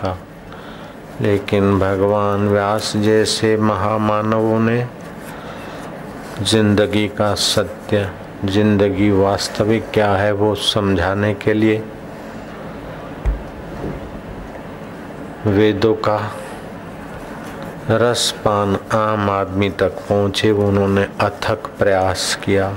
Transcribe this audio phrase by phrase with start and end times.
[0.00, 0.16] का।
[1.20, 4.86] लेकिन भगवान व्यास जैसे महामानवों ने
[6.42, 8.08] ज़िंदगी का सत्य,
[8.44, 11.82] ज़िंदगी वास्तविक क्या है वो समझाने के लिए
[15.46, 16.18] वेदों का
[17.90, 22.70] रसपान आम आदमी तक पहुँचे, उन्होंने अथक प्रयास किया।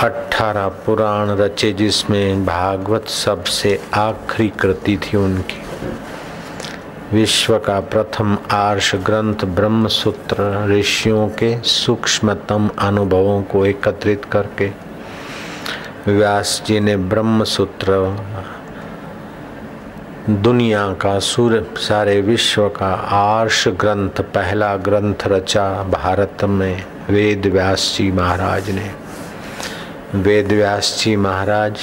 [0.00, 5.62] अठारह पुराण रचे जिसमें भागवत सबसे आखिरी कृति थी उनकी।
[7.12, 14.70] विश्व का प्रथम आर्ष ग्रंथ ब्रह्म सूत्र ऋषियों के सूक्ष्मतम अनुभवों को एकत्रित करके
[16.08, 17.98] व्यास जी ने ब्रह्म सूत्र
[20.30, 27.94] दुनिया का सूर्य, सारे विश्व का आर्ष ग्रंथ, पहला ग्रंथ रचा भारत में वेद व्यास
[27.98, 28.90] जी महाराज ने।
[30.14, 31.80] वेद व्यास जी महाराज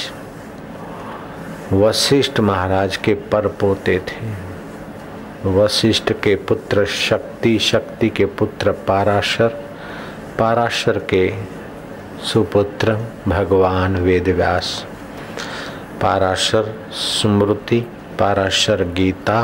[1.72, 9.48] वशिष्ठ महाराज के पर पोते थे। वशिष्ठ के पुत्र शक्ति शक्ति के पुत्र पाराशर
[10.38, 11.34] पाराशर के
[12.22, 14.86] सुपुत्र भगवान वेदव्यास,
[16.02, 17.80] पाराशर स्मृति,
[18.18, 19.40] पाराशर गीता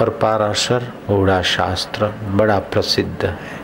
[0.00, 3.58] और पाराशर ओड़ा शास्त्र बड़ा प्रसिद्ध है।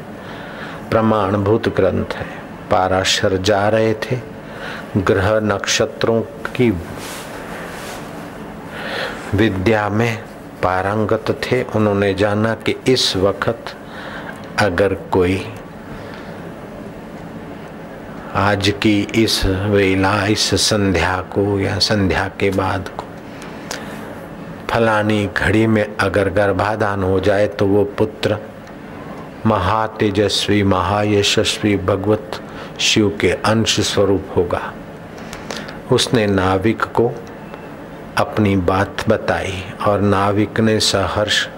[0.90, 2.30] प्रमाणभूत ग्रंथ है।
[2.70, 4.35] पाराशर जा रहे थे
[4.96, 6.20] ग्रह नक्षत्रों
[6.56, 6.70] की
[9.34, 10.16] विद्या में
[10.62, 13.76] पारंगत थे। उन्होंने जाना कि इस वक्त
[14.58, 15.44] अगर कोई
[18.34, 23.04] आज की इस वेला, इस संध्या को या संध्या के बाद को
[24.70, 28.36] फलानी घड़ी में अगर गर्भाधान हो जाए तो वो पुत्र
[29.46, 32.40] महातेजस्वी, महायशस्वी भगवत
[32.80, 34.74] शिव के अंश स्वरूप होगा।
[35.92, 37.12] उसने नाविक को
[38.16, 41.48] अपनी बात बताई और नाविक ने सहर्ष,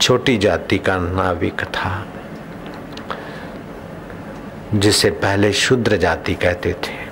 [0.00, 2.06] छोटी जाति का नाविक था,
[4.74, 7.04] जिसे पहले शुद्र जाति कहते थे।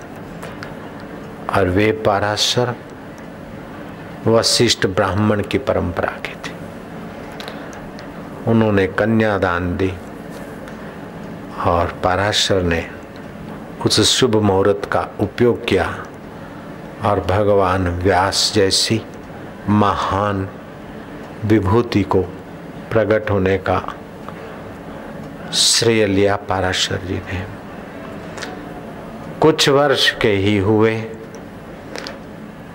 [1.56, 2.74] और वे पाराशर
[4.26, 6.54] वशिष्ठ ब्राह्मण की परंपरा के थे।
[8.50, 9.92] उन्होंने कन्यादान दी।
[11.66, 12.86] और पराशर ने
[13.86, 15.86] उस शुभ मुहूर्त का उपयोग किया
[17.04, 19.00] और भगवान व्यास जैसी
[19.68, 20.48] महान
[21.44, 22.22] विभूति को
[22.90, 23.82] प्रकट होने का
[25.52, 27.44] श्रेय लिया पाराशर जी ने।
[29.40, 31.00] कुछ वर्ष के ही हुए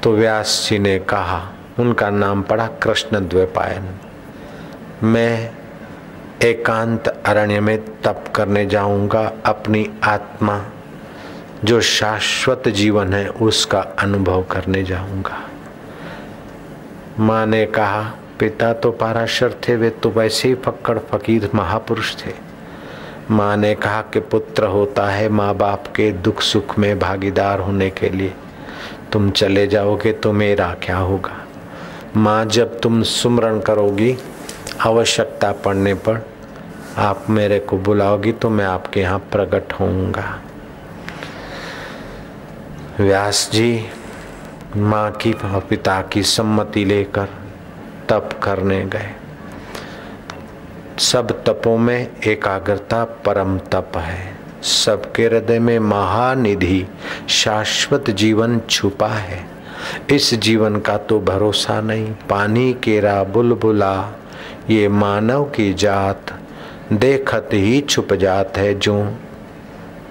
[0.03, 1.41] तो व्यास जी ने कहा,
[1.79, 3.89] उनका नाम पड़ा कृष्ण द्वैपायन।
[5.03, 5.56] मैं
[6.43, 10.65] एकांत अरण्य में तप करने जाऊँगा अपनी आत्मा।
[11.63, 15.49] जो शाश्वत जीवन है, उसका अनुभव करने जाऊँगा।
[17.19, 22.31] माँ ने कहा, पिता तो पाराशर थे, वे तो वैसे ही फक्कड़ फकीर महापुरुष थे।
[23.31, 27.89] माँ ने कहा कि पुत्र होता है माँ बाप के दुख सुख में भागीदार होने
[27.89, 28.33] के लिए।
[29.11, 31.45] तुम चले जाओगे तो मेरा क्या होगा?
[32.15, 34.17] माँ, जब तुम सुमरण करोगी
[34.81, 36.25] आवश्यकता पड़ने पर
[36.97, 40.41] आप मेरे को बुलाओगी तो मैं आपके यहाँ प्रकट होऊँगा।
[42.99, 43.85] व्यास जी,
[44.77, 47.27] माँ की और पिता की सम्मति लेकर
[48.09, 49.11] तप करने गए।
[50.99, 56.87] सब तपों में एकाग्रता परम तप है। सबके हृदय में महानिधि
[57.29, 59.45] शाश्वत जीवन छुपा है।
[60.09, 63.93] इस जीवन का तो भरोसा नहीं। पानी केरा बुलबुला
[64.69, 66.33] ये मानव की जात
[66.93, 69.03] देखत ही छुप जात है जो।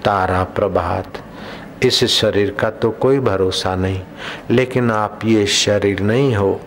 [0.05, 1.17] तारा प्रभात,
[1.85, 4.01] इस शरीर का तो कोई भरोसा नहीं,
[4.51, 6.59] लेकिन आप ये शरीर नहीं हो।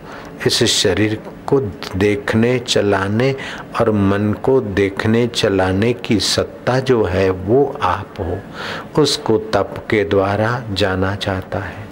[0.47, 1.59] इस शरीर को
[1.95, 3.35] देखने चलाने
[3.79, 8.37] और मन को देखने चलाने की सत्ता जो है, वो आप हो।
[9.01, 11.85] उसको तप के द्वारा जाना चाहता है।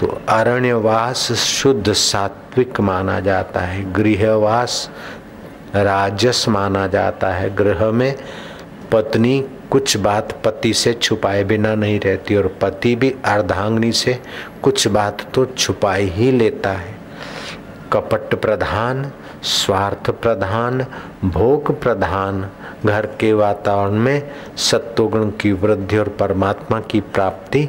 [0.00, 4.90] तो अरण्यवास शुद्ध सात्विक माना जाता है, गृहवास
[5.74, 8.14] राजस माना जाता है। गृह में
[8.92, 14.18] पत्नी कुछ बात पति से छुपाए बिना नहीं रहती और पति भी अर्धांगनी से
[14.62, 16.98] कुछ बात तो छुपाई ही लेता है।
[17.92, 19.10] कपट प्रधान,
[19.42, 20.86] स्वार्थ प्रधान,
[21.24, 22.48] भोग प्रधान,
[22.86, 27.68] घर के वातावरण में सत्वगुण की वृद्धि और परमात्मा की प्राप्ति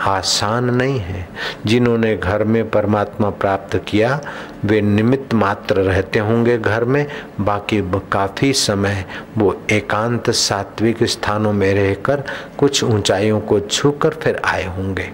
[0.00, 1.28] आसान नहीं है।
[1.66, 4.20] जिन्होंने घर में परमात्मा प्राप्त किया,
[4.64, 7.06] वे निमित्त मात्र रहते होंगे घर में।
[7.40, 9.04] बाकी काफ़ी समय
[9.38, 12.24] वो एकांत सात्विक स्थानों में रहकर
[12.58, 15.10] कुछ ऊंचाइयों को छूकर फिर आए होंगे।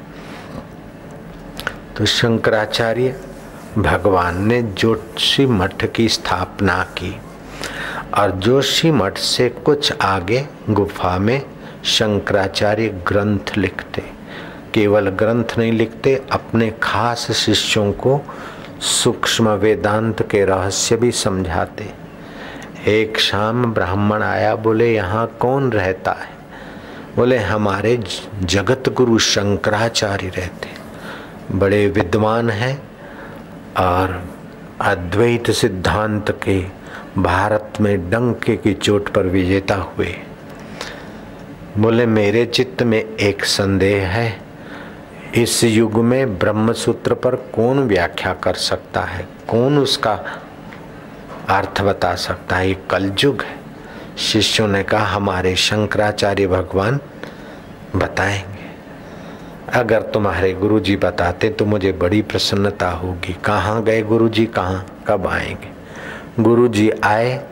[1.96, 3.20] तो शंकराचार्य
[3.78, 7.20] भगवान ने जोशी मठ की स्थापना की
[8.18, 11.42] और जोशी मठ से कुछ आगे गुफा में
[11.84, 14.17] शंकराचार्य ग्रंथ लिखते।
[14.74, 18.20] केवल ग्रंथ नहीं लिखते, अपने खास शिष्यों को
[18.80, 21.90] सूक्ष्म वेदांत के रहस्य भी समझाते।
[22.86, 26.28] एक शाम ब्राह्मण आया, बोले, यहाँ कौन रहता है?
[27.16, 28.04] बोले, हमारे
[28.42, 30.68] जगत गुरु शंकराचार्य रहते।
[31.58, 32.82] बड़े विद्वान हैं
[33.76, 34.24] और
[34.80, 36.64] अद्वैत सिद्धांत के
[37.22, 40.14] भारत में डंके की चोट पर विजेता हुए।
[41.78, 44.47] बोले, मेरे चित्त में एक संदेह है।
[45.34, 49.28] इस युग में ब्रह्म सूत्र पर कौन व्याख्या कर सकता है?
[49.48, 50.12] कौन उसका
[51.48, 52.68] अर्थ बता सकता है?
[52.68, 53.56] ये कलयुग है।
[54.18, 57.00] शिष्यों ने कहा, हमारे शंकराचार्य भगवान
[57.96, 58.58] बताएँगे।
[59.78, 64.46] अगर तुम्हारे गुरुजी बताते तो मुझे बड़ी प्रसन्नता होगी। कहाँ गए गुरुजी?
[64.46, 65.04] कहाँ?
[65.08, 65.68] कब आएँगे?
[66.42, 67.44] गुरुजी आए।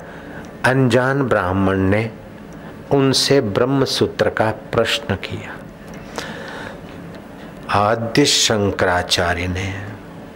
[0.65, 2.11] अनजान ब्राह्मण ने
[2.91, 5.56] उनसे ब्रह्म सूत्र का प्रश्न किया।
[7.77, 9.75] आद्य शंकराचार्य ने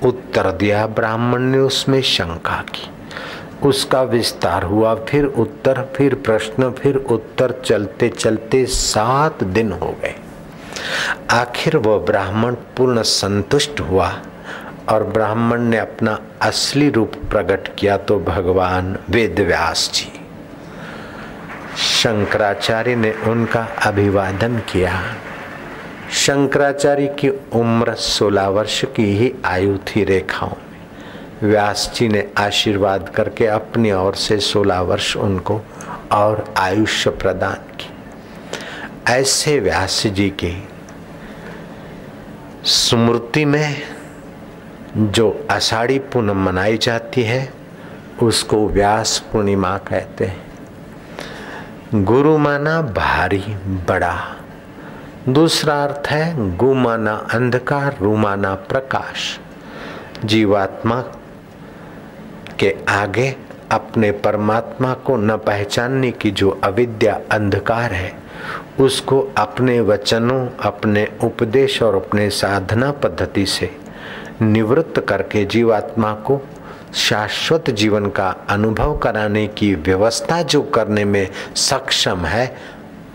[0.02, 2.90] उत्तर दिया, ब्राह्मण ने उसमें शंका की।
[3.68, 10.14] उसका विस्तार हुआ, फिर उत्तर, फिर प्रश्न, फिर उत्तर, चलते चलते सात दिन हो गए।
[11.30, 14.12] आखिर वह ब्राह्मण पूर्ण संतुष्ट हुआ
[14.88, 20.12] और ब्राह्मण ने अपना असली रूप प्रकट किया तो भगवान वेद व्यास जी।
[21.76, 25.02] शंकराचार्य ने उनका अभिवादन किया।
[26.12, 33.08] शंकराचार्य की उम्र 16 वर्ष की ही आयु थी रेखाओं में। व्यास जी ने आशीर्वाद
[33.08, 35.60] करके अपनी ओर से 16 वर्ष उनको
[36.12, 37.90] और आयुष्य प्रदान की।
[39.08, 40.68] ऐसे व्यास जी की
[42.64, 43.82] स्मृति में
[44.96, 47.52] जो आषाढ़ी पूनम मनाई जाती है,
[48.22, 50.50] उसको व्यास पूर्णिमा कहते हैं।
[51.94, 53.44] गुरु माना भारी
[53.88, 54.36] बड़ा
[55.28, 59.40] दूसरा अर्थ है गुमाना अंधकार, रुमाना प्रकाश।
[60.24, 61.00] जीवात्मा
[62.58, 63.36] के आगे
[63.72, 68.12] अपने परमात्मा को न पहचानने की जो अविद्या अंधकार है,
[68.80, 73.70] उसको अपने वचनों, अपने उपदेश और अपने साधना पद्धति से
[74.42, 76.40] निवृत्त करके जीवात्मा को
[76.94, 82.56] शाश्वत जीवन का अनुभव कराने की व्यवस्था जो करने में सक्षम है,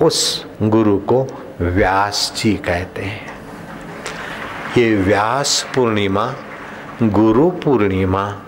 [0.02, 1.28] उस गुरु को
[1.62, 3.28] व्यास जी कहते हैं।
[4.78, 6.34] ये व्यास पूर्णिमा,
[7.04, 8.42] गुरु पूर्णिमा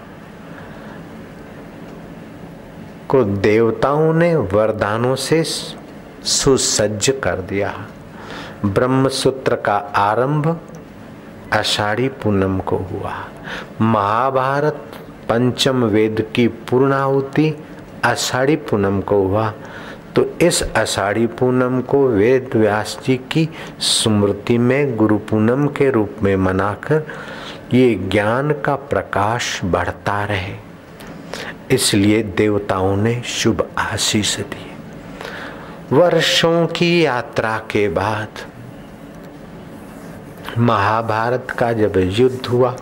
[3.09, 5.44] को देवताओं ने वरदानों से
[6.24, 7.74] सुसज्ज कर दिया।
[8.65, 10.60] ब्रह्म सूत्र का आरंभ
[11.53, 13.13] आषाढ़ी पूनम को हुआ।
[13.81, 14.92] महाभारत
[15.30, 17.53] पंचम वेद की पूर्णाहुति
[18.06, 19.53] आषाढ़ी पूनम को हुआ।
[20.17, 23.49] तो इस आषाढ़ी पूनम को वेद व्यास जी की
[23.79, 27.03] स्मृति में गुरु पूनम के रूप में मनाकर
[27.73, 30.55] ये ज्ञान का प्रकाश बढ़ता रहे।
[31.71, 34.71] इसलिए देवताओं ने शुभ आशीष दी
[35.95, 38.27] वर्षों की यात्रा के बाद
[40.57, 42.77] महाभारत का जब युद्ध हुआ,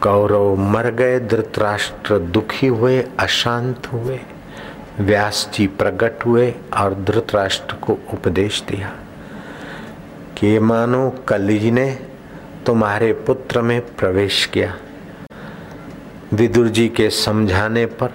[0.00, 4.20] कौरव मर गए, धृतराष्ट्र दुखी हुए, अशांत हुए।
[5.00, 8.92] व्यास जी प्रकट हुए और धृतराष्ट्र को उपदेश दिया
[10.38, 11.98] कि मानो कली ने
[12.66, 14.76] तुम्हारे पुत्र में प्रवेश किया।
[16.32, 18.14] विदुर जी के समझाने पर,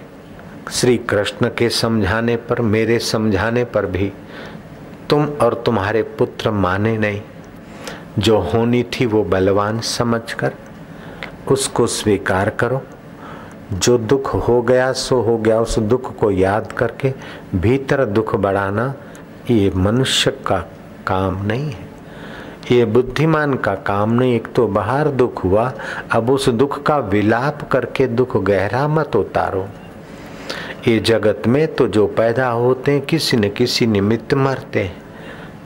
[0.71, 4.13] श्री कृष्ण के समझाने पर, मेरे समझाने पर भी
[5.09, 7.21] तुम और तुम्हारे पुत्र माने नहीं।
[8.19, 10.53] जो होनी थी वो बलवान समझकर,
[11.47, 12.81] उसको स्वीकार करो।
[13.73, 17.13] जो दुख हो गया, सो हो गया। उस दुख को याद करके
[17.55, 18.93] भीतर दुख बढ़ाना
[19.51, 20.57] ये मनुष्य का
[21.07, 21.89] काम नहीं है।
[22.71, 25.71] ये बुद्धिमान का काम नहीं। एक तो बाहर दुख हुआ,
[26.11, 29.67] अब उस दुख का विलाप करके दुख गहरा मत उतारो।
[30.87, 35.01] ये जगत में तो जो पैदा होते हैं, किसी न किसी निमित्त मरते हैं।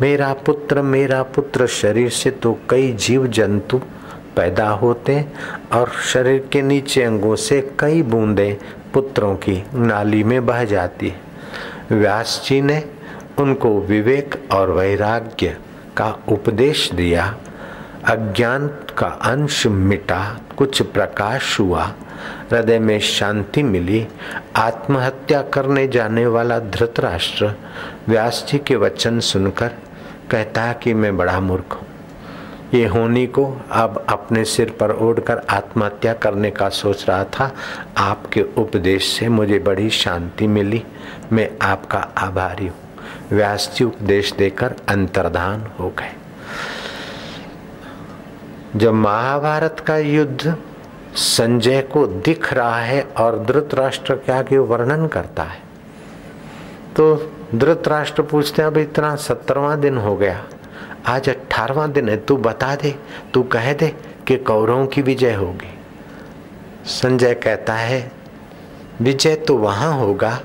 [0.01, 3.81] मेरा पुत्र मेरा पुत्र, शरीर से तो कई जीव जंतु
[4.35, 5.25] पैदा होते
[5.73, 8.55] और शरीर के नीचे अंगों से कई बूंदें
[8.93, 11.13] पुत्रों की नाली में बह जाती।
[11.91, 12.83] व्यास जी ने
[13.39, 15.57] उनको विवेक और वैराग्य
[15.97, 17.35] का उपदेश दिया।
[18.05, 21.83] अज्ञान का अंश मिटा, कुछ प्रकाश हुआ।
[22.51, 24.05] हृदय में शांति मिली।
[24.55, 27.53] आत्महत्या करने जाने वाला धृतराष्ट्र
[28.07, 29.71] व्यास जी के वचन सुनकर
[30.31, 31.87] कहता है कि मैं बड़ा मूर्ख हूँ।
[32.75, 37.51] ये होनी को अब अपने सिर पर ओढ़कर आत्महत्या करने का सोच रहा था।
[37.97, 40.83] आपके उपदेश से मुझे बड़ी शांति मिली।
[41.31, 42.75] मैं आपका आभारी हूँ।
[43.31, 46.11] व्यास जी उपदेश देकर अंतर्धान हो गए।
[48.75, 50.55] जब महाभारत का युद्ध
[51.15, 55.63] संजय को दिख रहा है और धृतराष्ट्र के वर्णन करता है
[56.95, 57.15] तो
[57.55, 60.43] धृतराष्ट्र पूछते हैं, अब इतना सत्तरवा दिन हो गया।
[61.07, 62.95] आज अठारवा दिन है, तू बता दे,
[63.33, 63.93] तू कह दे
[64.27, 65.73] कि कौरवों की विजय होगी।
[66.85, 68.11] संजय कहता है,
[69.01, 70.39] विजय तो वहाँ होगा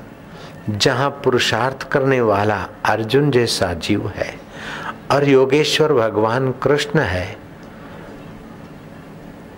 [0.71, 4.35] जहाँ पुरुषार्थ करने वाला अर्जुन जैसा जीव है
[5.11, 7.37] और योगेश्वर भगवान कृष्ण है।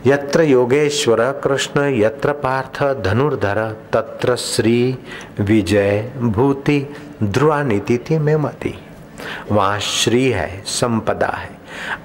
[0.06, 4.99] यत्र योगेश्वर कृष्ण, यत्र पार्थ धनुर्धर, तत्र श्री
[5.40, 6.87] विजय भूति
[7.23, 8.75] ध्रुवा नीति में मती
[9.52, 11.50] वहाँ श्री है, संपदा है।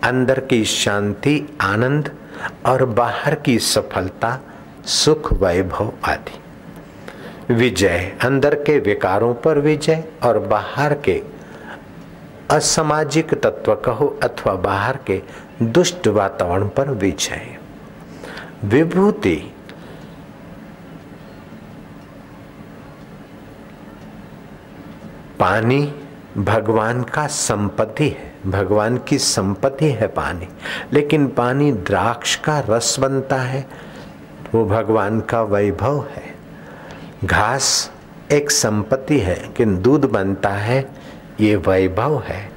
[0.04, 2.16] अंदर की शांति, आनंद
[2.66, 4.40] और बाहर की सफलता,
[4.86, 6.40] सुख, वैभव आदि।
[7.54, 11.24] विजय, अंदर के विकारों पर विजय और बाहर के
[12.52, 15.22] असामाजिक तत्व कहो अथवा बाहर के
[15.62, 17.58] दुष्ट वातावरण पर विजय।
[18.64, 19.54] विभूति,
[25.40, 25.96] पानी
[26.40, 30.48] भगवान का संपत्ति है, भगवान की संपत्ति है पानी।
[30.94, 33.68] लेकिन पानी द्राक्ष का रस बनता है,
[34.56, 36.24] वो भगवान का वैभव है।
[37.26, 37.92] घास
[38.32, 40.90] एक संपत्ति है कि दूध बनता है,
[41.40, 42.50] ये वैभव है।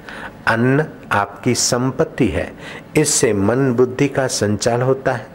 [0.46, 2.52] अन्न आपकी संपत्ति है,
[2.96, 5.26] इससे मन बुद्धि का संचाल होता है।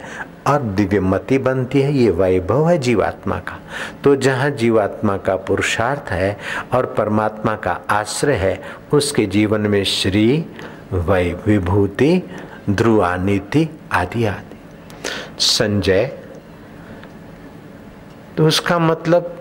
[0.46, 3.58] और दिव्यमति बनती है, ये वैभव है जीवात्मा का।
[4.04, 6.36] तो जहाँ जीवात्मा का पुरुषार्थ है
[6.74, 8.62] और परमात्मा का आश्रय है,
[8.92, 10.44] उसके जीवन में श्री
[10.92, 12.22] वै विभूति
[12.70, 14.54] ध्रुवानीति आदि आदि।
[15.38, 16.04] संजय
[18.36, 19.32] तो उसका मतलब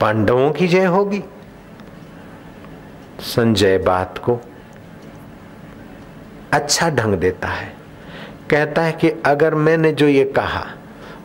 [0.00, 1.22] पांडवों की जय होगी।
[3.20, 4.40] संजय बात को
[6.52, 7.77] अच्छा ढंग देता है।
[8.50, 10.64] कहता है कि अगर मैंने जो ये कहा,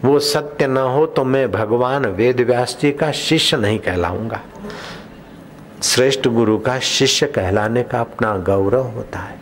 [0.05, 4.41] वो सत्य न हो तो मैं भगवान वेद व्यास जी का शिष्य नहीं कहलाऊँगा।
[5.83, 9.41] श्रेष्ठ गुरु का शिष्य कहलाने का अपना गौरव होता है।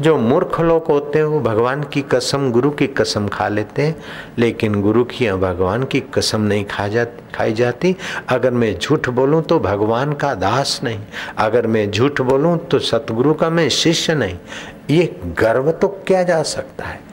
[0.00, 3.96] जो मूर्ख लोग होते हैं, वो भगवान की कसम, गुरु की कसम खा लेते हैं,
[4.38, 7.04] लेकिन गुरु की या भगवान की कसम नहीं खा जा
[7.34, 7.96] खाई जाती।
[8.28, 11.00] अगर मैं झूठ बोलूँ तो भगवान का दास नहीं।
[11.38, 14.38] अगर मैं झूठ बोलूँ तो सतगुरु का मैं शिष्य नहीं।
[14.90, 17.05] ये गर्व तो क्या जा सकता है।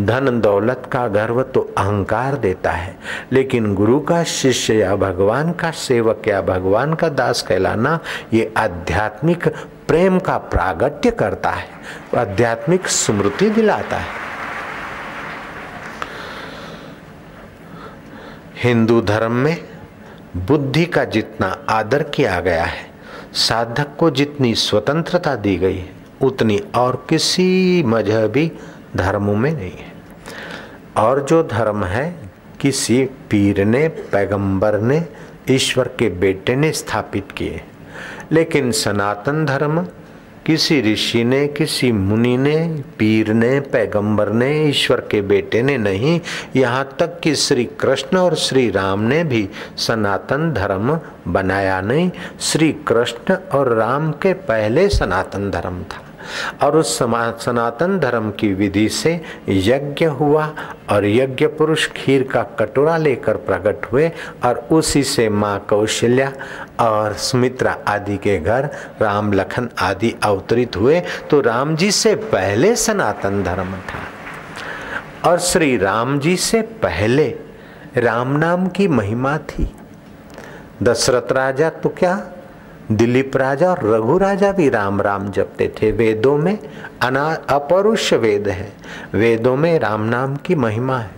[0.00, 2.96] धन दौलत का गर्व तो अहंकार देता है।
[3.32, 7.98] लेकिन गुरु का शिष्य या भगवान का सेवक या भगवान का दास कहलाना,
[8.32, 9.48] ये आध्यात्मिक
[9.88, 11.68] प्रेम का प्रागट्य करता है,
[12.16, 14.20] आध्यात्मिक स्मृति दिलाता है।
[18.62, 19.56] हिंदू धर्म में
[20.36, 22.90] बुद्धि का जितना आदर किया गया है,
[23.32, 25.90] साधक को जितनी स्वतंत्रता दी गई है
[26.22, 28.50] उतनी और किसी मजहबी
[28.96, 29.92] धर्मों में नहीं है।
[30.96, 32.14] और जो धर्म है,
[32.60, 35.06] किसी पीर ने, पैगंबर ने,
[35.50, 37.60] ईश्वर के बेटे ने स्थापित किए।
[38.32, 39.86] लेकिन सनातन धर्म,
[40.46, 46.20] किसी ऋषि ने, किसी मुनि ने, पीर ने, पैगंबर ने, ईश्वर के बेटे ने नहीं,
[46.56, 52.72] यहाँ तक कि श्री कृष्ण और श्री राम ने भी सनातन धर्म बनाया नहीं। श्री
[52.72, 56.04] कृष्ण और राम के पहले सनातन धर्म था।
[56.62, 60.52] और उस सनातन धर्म की विधि से यज्ञ हुआ
[60.90, 64.10] और यज्ञ पुरुष खीर का कटोरा लेकर प्रकट हुए
[64.44, 66.32] और उसी से माँ कौशल्या
[66.80, 68.68] और सुमित्रा आदि के घर
[69.02, 71.00] राम लखन आदि अवतरित हुए।
[71.30, 77.28] तो राम जी से पहले सनातन धर्म था और श्री राम जी से पहले
[77.96, 79.70] राम नाम की महिमा थी।
[80.82, 82.14] दशरथ राजा तो क्या
[82.90, 86.58] दिलीप राजा और रघु राजा भी राम राम जपते थे। वेदों में
[87.02, 88.72] अना अपरुष वेद है।
[89.14, 91.10] वेदों में राम नाम की महिमा है।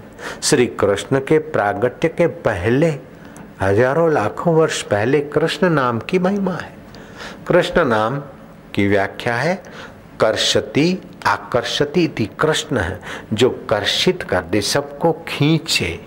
[0.43, 2.91] श्री कृष्ण के प्रागट्य के पहले,
[3.61, 6.73] हज़ारों लाखों वर्ष पहले कृष्ण नाम की महिमा है।
[7.49, 8.19] कृष्ण नाम
[8.75, 9.63] की व्याख्या है,
[10.21, 13.01] कर्षति आकर्षति थी कृष्ण है,
[13.33, 15.99] जो कर्षित कर दे, सबको खींचे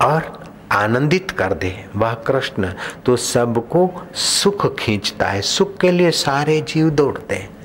[0.00, 2.72] और आनंदित कर दे। वह कृष्ण
[3.06, 7.56] तो सबको सुख खींचता है, सुख के लिए सारे जीव दौड़ते हैं।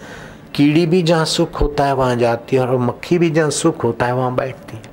[0.56, 4.06] कीड़ी भी जहाँ सुख होता है, वहाँ जाती है, और मक्खी भी जहाँ सुख होता
[4.06, 4.84] है, वहाँ बैठती है।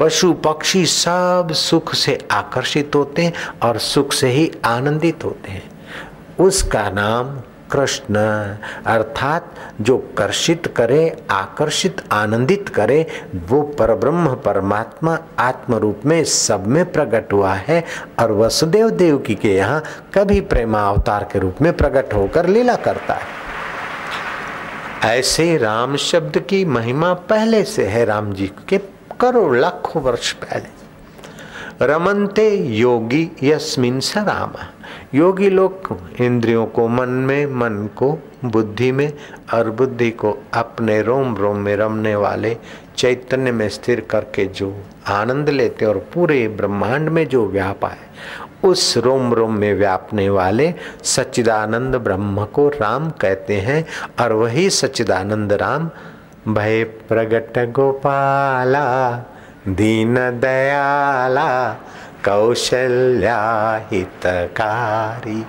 [0.00, 3.32] पशु पक्षी सब सुख से आकर्षित होते हैं
[3.62, 5.70] और सुख से ही आनंदित होते हैं।
[6.38, 7.38] उसका नाम
[7.72, 8.16] कृष्ण।
[8.86, 16.92] अर्थात जो कर्षित करे, आकर्षित, आनंदित करे, वो परब्रह्म परमात्मा आत्म रूप में सब में
[16.92, 17.84] प्रकट हुआ है
[18.18, 19.82] और वसुदेव देव की के यहाँ
[20.14, 23.40] कभी प्रेमा अवतार के रूप में प्रकट होकर लीला करता है।
[25.18, 28.78] ऐसे राम शब्द की महिमा पहले से है राम जी के
[29.20, 34.52] करोड़ लाखों वर्ष पहले। रमनते योगी यस्मिन स राम।
[35.14, 39.12] योगी लोग इंद्रियों को मन में, मन को बुद्धि में
[39.54, 42.56] और बुद्धि को अपने रोम रोम में रमने वाले
[42.96, 48.08] चैतन्य में स्थिर करके जो आनंद लेते और पूरे ब्रह्मांड में जो व्यापा है
[48.64, 53.84] उस रोम रोम में व्यापने वाले सच्चिदानंद ब्रह्म को राम कहते हैं
[54.20, 55.90] और वही सच्चिदानंद राम,
[56.48, 59.16] भय प्रगट गोपाला,
[59.68, 61.76] दीन दयाला
[62.24, 63.38] कौशल्या
[63.92, 65.40] हितकारी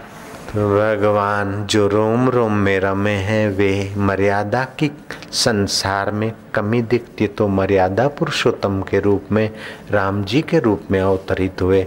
[0.52, 4.92] तो भगवान जो रोम रोम में रमे हैं, वे मर्यादा की
[5.32, 9.50] संसार में कमी दिखती तो मर्यादा पुरुषोत्तम के रूप में,
[9.92, 11.86] राम जी के रूप में अवतरित हुए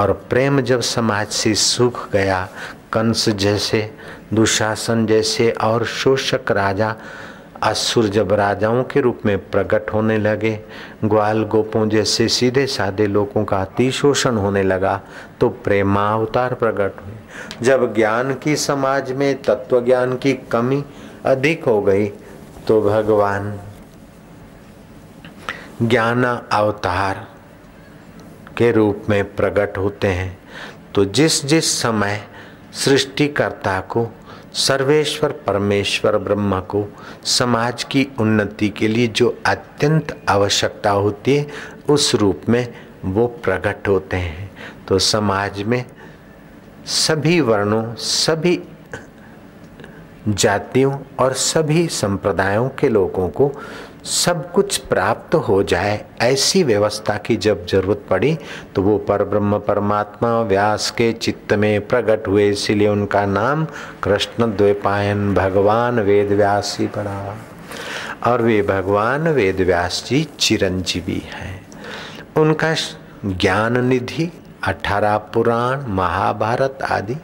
[0.00, 2.48] और प्रेम जब समाज से सूख गया,
[2.92, 3.90] कंस जैसे,
[4.34, 6.94] दुशासन जैसे और शोषक राजा
[7.62, 10.58] असुर जब राजाओं के रूप में प्रकट होने लगे,
[11.04, 15.00] ग्वाल गोपों जैसे सीधे साधे लोगों का अति शोषण होने लगा
[15.40, 17.14] तो प्रेमावतार प्रकट हुए।
[17.62, 20.84] जब ज्ञान की समाज में तत्व ज्ञान की कमी
[21.24, 22.06] अधिक हो गई
[22.68, 23.58] तो भगवान
[25.82, 27.26] ज्ञान अवतार
[28.56, 30.38] के रूप में प्रकट होते हैं।
[30.94, 32.20] तो जिस जिस समय
[32.74, 34.06] सृष्टिकर्ता को
[34.56, 36.92] सर्वेश्वर परमेश्वर ब्रह्म को
[37.24, 41.46] समाज की उन्नति के लिए जो अत्यंत आवश्यकता होती है,
[41.90, 44.50] उस रूप में वो प्रकट होते हैं।
[44.88, 45.84] तो समाज में
[46.86, 48.62] सभी वर्णों, सभी
[50.28, 53.52] जातियों और सभी संप्रदायों के लोगों को
[54.06, 58.36] सब कुछ प्राप्त हो जाए, ऐसी व्यवस्था की जब ज़रूरत पड़ी
[58.74, 63.64] तो वो पर ब्रह्म परमात्मा व्यास के चित्त में प्रकट हुए, इसीलिए उनका नाम
[64.02, 67.36] कृष्ण द्वैपायन भगवान वेद व्यास ही पड़ा।
[68.26, 71.66] और वे भगवान वेद व्यास जी चिरंजीवी हैं।
[72.36, 72.74] उनका
[73.26, 74.30] ज्ञान निधि,
[74.64, 77.16] अठारह पुराण, महाभारत आदि।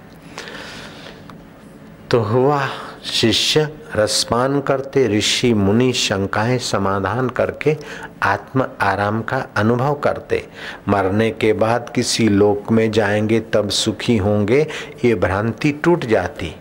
[2.11, 2.61] तो हुआ
[3.05, 7.77] शिष्य रसपान करते ऋषि मुनि शंकाएँ समाधान करके
[8.23, 10.45] आत्म आराम का अनुभव करते।
[10.89, 14.67] मरने के बाद किसी लोक में जाएँगे तब सुखी होंगे,
[15.05, 16.55] ये भ्रांति टूट जाती।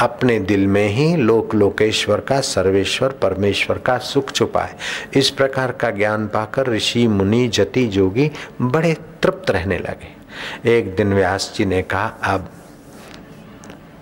[0.00, 4.76] अपने दिल में ही लोक लोकेश्वर का, सर्वेश्वर परमेश्वर का सुख छुपा है
[5.16, 8.30] इस प्रकार का ज्ञान पाकर ऋषि मुनि जति जोगी
[8.62, 12.50] बड़े तृप्त रहने लगे। एक दिन व्यास जी ने कहा, अब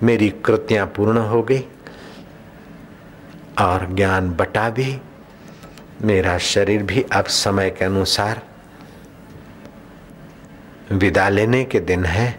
[0.02, 1.64] मेरी कृतियाँ पूर्ण हो गई।
[3.60, 5.00] और ज्ञान बटा भी,
[6.02, 8.42] मेरा शरीर भी अब समय के अनुसार
[10.92, 12.38] विदा लेने के दिन है।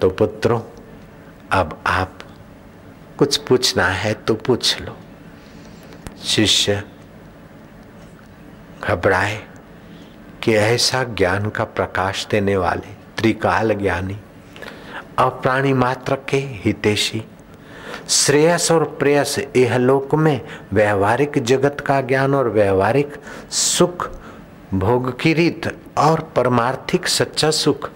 [0.00, 0.60] तो पुत्रों,
[1.52, 2.18] अब आप
[3.18, 4.96] कुछ पूछना है तो पूछ लो।
[6.24, 6.82] शिष्य,
[8.84, 9.42] घबराए
[10.42, 14.18] कि ऐसा ज्ञान का प्रकाश देने वाले त्रिकाल ज्ञानी
[15.18, 17.22] और प्राणी मात्र के हितेशी
[18.08, 20.40] श्रेयस और प्रेयस, यह लोक में
[20.72, 23.16] व्यवहारिक जगत का ज्ञान और व्यवहारिक
[23.50, 24.10] सुख,
[24.74, 27.90] भोग की रीत और परमार्थिक सच्चा सुख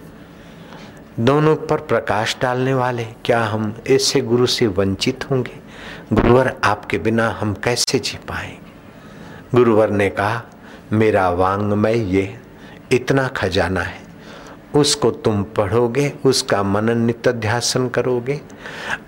[1.19, 5.59] दोनों पर प्रकाश डालने वाले। क्या हम ऐसे गुरु से वंचित होंगे?
[6.13, 8.57] गुरुवर आपके बिना हम कैसे जी पाएँगे?
[9.55, 10.41] गुरुवर ने कहा,
[10.93, 12.39] मेरा वांगमय ये,
[12.91, 14.08] इतना खजाना है।
[14.75, 18.39] उसको तुम पढ़ोगे, उसका मनन नित्य ध्यासन करोगे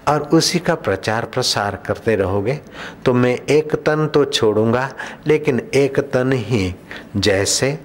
[0.07, 2.59] और उसी का प्रचार प्रसार करते रहोगे
[3.05, 4.89] तो मैं एक तन तो छोड़ूँगा,
[5.27, 6.73] लेकिन एक तन ही
[7.17, 7.77] जैसे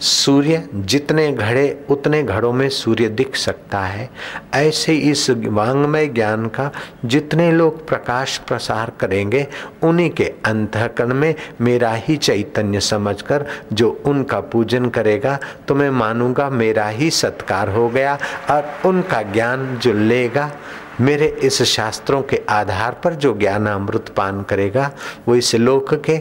[0.00, 4.08] सूर्य जितने घड़े, उतने घड़ों में सूर्य दिख सकता है।
[4.54, 6.70] ऐसे इस वांग्मय ज्ञान का
[7.04, 9.46] जितने लोग प्रकाश प्रसार करेंगे,
[9.82, 16.48] उन्हीं के अंतकरण में मेरा ही चैतन्य समझकर जो उनका पूजन करेगा तो मैं मानूँगा
[16.50, 18.18] मेरा ही सत्कार हो गया
[18.50, 20.50] और उनका ज्ञान जो लेगा,
[21.00, 24.90] मेरे इस शास्त्रों के आधार पर जो ज्ञान अमृत पान करेगा,
[25.28, 26.18] वो इस लोक के,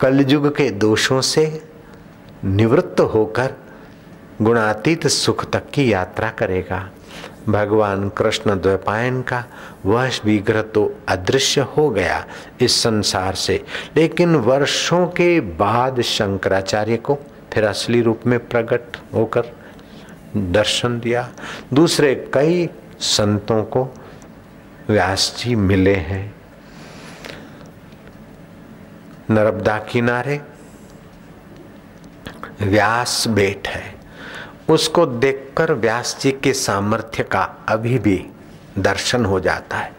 [0.00, 1.44] कलयुग के दोषों से
[2.44, 3.52] निवृत्त होकर
[4.42, 6.90] गुणातीत सुख तक की यात्रा करेगा।
[7.48, 9.44] भगवान कृष्ण द्वैपायन का
[9.86, 12.26] वह विग्रह तो अदृश्य हो गया
[12.60, 13.64] इस संसार से।
[13.96, 17.18] लेकिन वर्षों के बाद शंकराचार्य को
[17.52, 19.44] फिर असली रूप में प्रकट होकर
[20.36, 21.28] दर्शन दिया।
[21.74, 22.68] दूसरे कई
[23.00, 23.94] संतों को
[24.88, 26.34] व्यास जी मिले हैं।
[29.30, 30.40] नर्मदा किनारे
[32.60, 33.94] व्यास बेट है।
[34.68, 38.26] उसको देखकर व्यास जी के सामर्थ्य का अभी भी
[38.78, 39.92] दर्शन हो जाता है।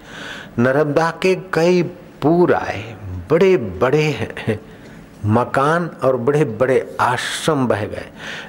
[0.60, 1.84] नर्मदा के कई
[2.22, 2.96] पूर आए
[3.32, 4.60] बड़े बड़े
[5.26, 8.06] मकान और बड़े बड़े आश्रम बह गए।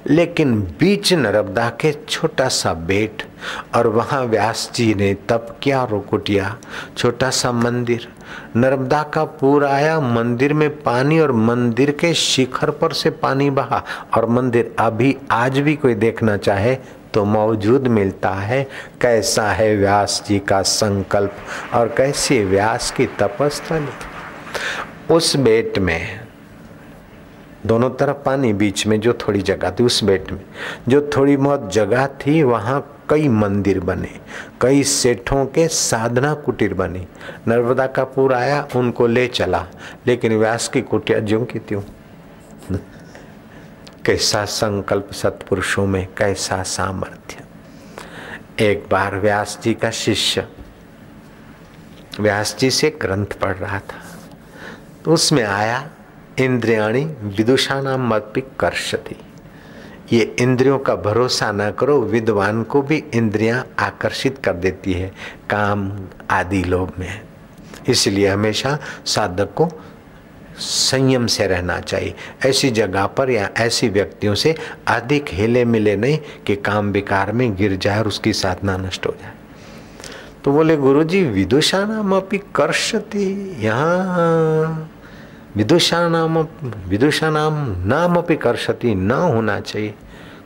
[0.07, 3.23] लेकिन बीच नर्मदा के छोटा सा बेट
[3.75, 6.57] और वहाँ व्यास जी ने तप किया, रुकुटिया,
[6.97, 8.09] छोटा सा मंदिर।
[8.57, 13.83] नर्मदा का पूर आया मंदिर में पानी और मंदिर के शिखर पर से पानी बहा
[14.17, 16.75] और मंदिर अभी आज भी कोई देखना चाहे
[17.15, 18.63] तो मौजूद मिलता है।
[19.01, 21.37] कैसा है व्यास जी का संकल्प
[21.75, 26.24] और कैसी व्यास की तपस्थली उस बेट में
[27.67, 30.41] दोनों तरफ़ पानी बीच में जो थोड़ी जगह थी उस बेट में।
[30.89, 34.21] जो थोड़ी बहुत जगह थी, वहाँ कई मंदिर बने,
[34.61, 37.07] कई सेठों के साधना कुटीर बनी।
[37.49, 39.67] नर्मदा का पूर आया, उनको ले चला,
[40.07, 41.83] लेकिन व्यास की कुटिया ज्यों की त्यों।
[44.05, 47.37] कैसा संकल्प सत्पुरुषों में, कैसा सामर्थ्य।
[48.61, 50.49] एक बार व्यास जी का शिष्य,
[52.21, 55.91] व्यास जी से ग्रंथ पढ़ रहा था। उसमें आया
[56.41, 59.17] इंद्रियाणी विदुषा नाम मत कर्षति।
[60.17, 65.13] ये इंद्रियों का भरोसा ना करो, विद्वान को भी इंद्रियाँ आकर्षित कर देती है,
[65.51, 65.93] काम
[66.31, 67.21] आदि लोभ में।
[67.89, 69.69] इसलिए हमेशा साधक को
[70.59, 72.15] संयम से रहना चाहिए।
[72.47, 74.55] ऐसी जगह पर या ऐसी व्यक्तियों से
[74.89, 79.15] अधिक हिले मिले नहीं कि काम विकार में गिर जाए और उसकी साधना नष्ट हो
[79.23, 79.33] जाए।
[80.45, 84.91] तो बोले, गुरुजी विदुषा नाम अपनी कर्षति, यहाँ
[85.57, 86.39] विदुषा नाम
[86.89, 89.95] विदुषा नाम नाम अपनी कर्षति, न होना चाहिए।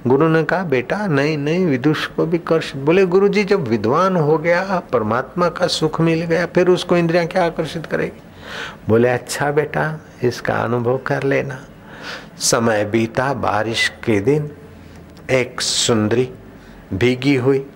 [0.07, 4.17] गुरु ने कहा, बेटा, नहीं नहीं, विदुष को भी कर्ष बोले गुरु जी जब विद्वान
[4.17, 8.23] हो गया, परमात्मा का सुख मिल गया, फिर उसको इंद्रिया क्या आकर्षित करेगी?
[8.89, 11.59] बोले अच्छा बेटा, इसका अनुभव कर लेना।
[12.39, 14.51] समय बीता, बारिश के दिन,
[15.31, 16.31] एक सुंदरी
[16.95, 17.67] भीगी हुई।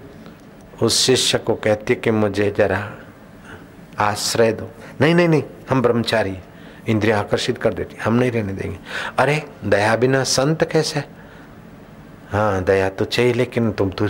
[0.83, 2.91] उस शिष्य को कहती कि मुझे जरा
[3.99, 4.69] आश्रय दो।
[5.01, 6.37] नहीं नहीं नहीं, हम ब्रह्मचारी
[6.89, 8.79] इंद्रिया आकर्षित कर देती हम नहीं रहने देंगे।
[9.19, 11.01] अरे, दया बिना संत कैसे?
[12.29, 14.09] हाँ दया तो चाहिए, लेकिन तुम तो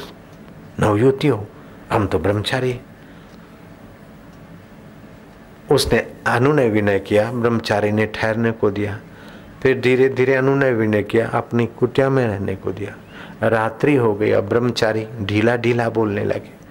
[0.81, 1.49] नवयुवती हो।
[1.93, 2.81] हम तो ब्रह्मचारी
[5.71, 9.01] उसने अनुनय विनय किया, ब्रह्मचारी ने ठहरने को दिया।
[9.63, 12.97] फिर धीरे धीरे अनुनय विनय किया, अपनी कुटिया में रहने को दिया।
[13.49, 16.63] रात्रि हो गई, अब ब्रह्मचारी ढीला ढीला बोलने लगे।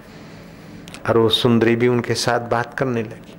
[1.08, 3.34] और वो सुंदरी भी उनके साथ बात करने लगी।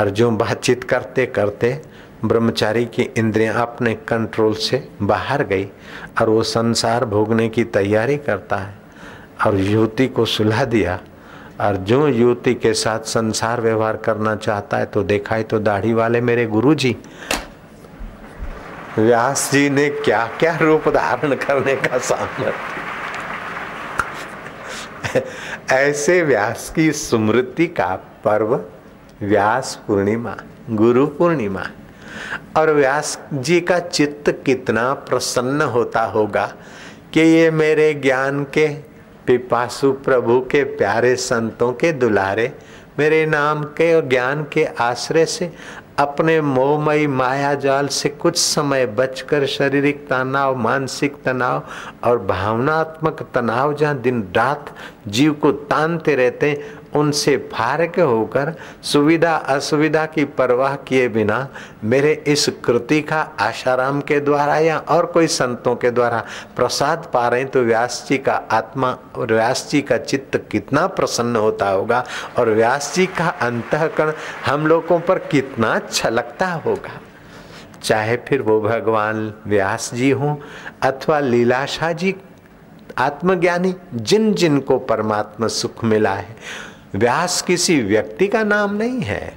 [0.00, 1.82] और जो बातचीत करते करते
[2.24, 5.64] ब्रह्मचारी की इंद्रियाँ अपने कंट्रोल से बाहर गई
[6.20, 8.74] और वो संसार भोगने की तैयारी करता है।
[9.46, 11.00] और युवती को सुलह दिया।
[11.60, 15.92] और जो युवती के साथ संसार व्यवहार करना चाहता है तो देखा है तो दाढ़ी
[15.92, 16.96] वाले मेरे गुरु जी
[18.98, 22.54] व्यास जी ने क्या क्या रूप धारण करने का सामर्थ्य?
[25.74, 28.60] ऐसे व्यास की स्मृति का पर्व
[29.22, 30.34] व्यास पूर्णिमा,
[30.70, 31.62] गुरु पूर्णिमा।
[32.56, 36.46] और व्यास जी का चित्त कितना प्रसन्न होता होगा
[37.14, 38.68] कि ये मेरे ज्ञान के
[39.26, 42.52] पिपासु प्रभु के प्यारे संतों के दुलारे,
[42.98, 45.52] मेरे नाम के और ज्ञान के आश्रय से,
[45.98, 51.62] अपने मोहमयी माया जाल से कुछ समय बचकर शारीरिक तनाव, मानसिक तनाव
[52.04, 54.74] और भावनात्मक तनाव जहाँ दिन रात
[55.08, 61.48] जीव को तानते रहते उनसे फारक होकर सुविधा असुविधा की परवाह किए बिना
[61.84, 66.24] मेरे इस कृति का आशाराम के द्वारा या और कोई संतों के द्वारा
[66.56, 71.36] प्रसाद पा रहे तो व्यास जी का आत्मा और व्यास जी का चित्त कितना प्रसन्न
[71.36, 72.04] होता होगा
[72.38, 74.12] और व्यास जी का अंतकरण
[74.46, 77.00] हम लोगों पर कितना छलकता होगा।
[77.82, 80.36] चाहे फिर वो भगवान व्यास जी हों
[80.82, 82.14] अथवा लीलाशाह जी,
[82.98, 86.36] आत्मज्ञानी जिन जिन को परमात्मा सुख मिला है
[86.94, 89.32] व्यास किसी व्यक्ति का नाम नहीं है।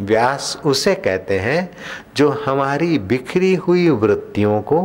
[0.00, 1.70] व्यास उसे कहते हैं
[2.16, 4.82] जो हमारी बिखरी हुई वृत्तियों को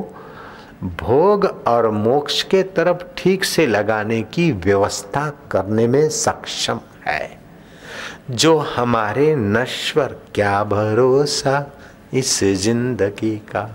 [0.83, 7.37] भोग और मोक्ष के तरफ़ ठीक से लगाने की व्यवस्था करने में सक्षम है।
[8.31, 11.73] जो हमारे नश्वर, क्या भरोसा
[12.13, 13.69] इस ज़िंदगी का?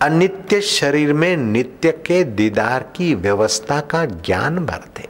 [0.00, 5.07] अनित्य शरीर में नित्य के दीदार की व्यवस्था का ज्ञान भरते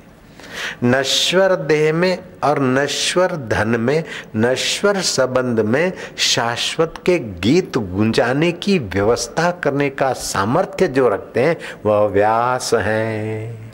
[0.85, 4.05] नश्वर देह में और नश्वर धन में,
[4.37, 11.57] नश्वर संबंध में शाश्वत के गीत गुंजाने की व्यवस्था करने का सामर्थ्य जो रखते हैं,
[11.87, 13.69] वह व्यास हैं।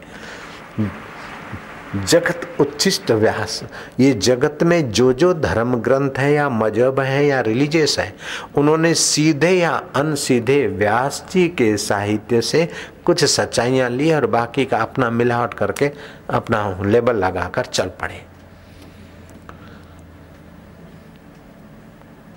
[1.94, 3.62] जगत उच्छिष्ट व्यास।
[4.00, 8.14] ये जगत में जो जो धर्म ग्रंथ है, या मज़हब है, या रिलीजियस है,
[8.56, 12.68] उन्होंने सीधे या अनसीधे व्यास जी के साहित्य से
[13.04, 15.90] कुछ सच्चाइयाँ ली और बाकी का अपना मिलावट करके
[16.30, 18.22] अपना लेबल लगाकर चल पड़े।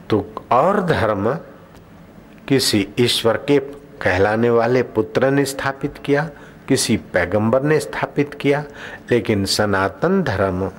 [0.09, 1.33] तो और धर्म
[2.47, 3.59] किसी ईश्वर के
[4.01, 6.29] कहलाने वाले पुत्र ने स्थापित किया
[6.67, 8.63] किसी पैगंबर ने स्थापित किया,
[9.11, 10.69] लेकिन सनातन धर्म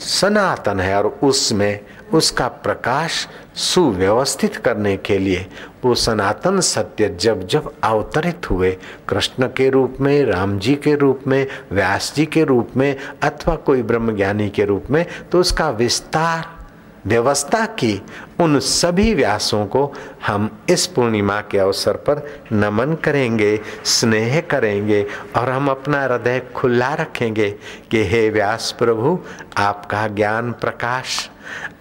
[0.00, 1.80] सनातन है और उसमें
[2.14, 5.46] उसका प्रकाश सुव्यवस्थित करने के लिए
[5.84, 8.70] वो सनातन सत्य जब जब अवतरित हुए,
[9.08, 13.54] कृष्ण के रूप में, राम जी के रूप में, व्यास जी के रूप में, अथवा
[13.56, 16.59] कोई ब्रह्मज्ञानी के रूप में तो उसका विस्तार
[17.06, 18.02] व्यवस्था की
[18.40, 19.92] उन सभी व्यासों को
[20.26, 25.02] हम इस पूर्णिमा के अवसर पर नमन करेंगे, स्नेह करेंगे
[25.36, 27.50] और हम अपना हृदय खुला रखेंगे
[27.90, 29.18] कि हे व्यास प्रभु,
[29.56, 31.28] आपका ज्ञान प्रकाश,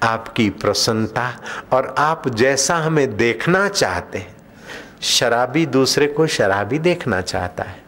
[0.04, 1.32] आपकी प्रसन्नता
[1.74, 4.36] और आप जैसा हमें देखना चाहते हैं।
[5.02, 7.82] शराबी दूसरे को शराबी देखना चाहता है,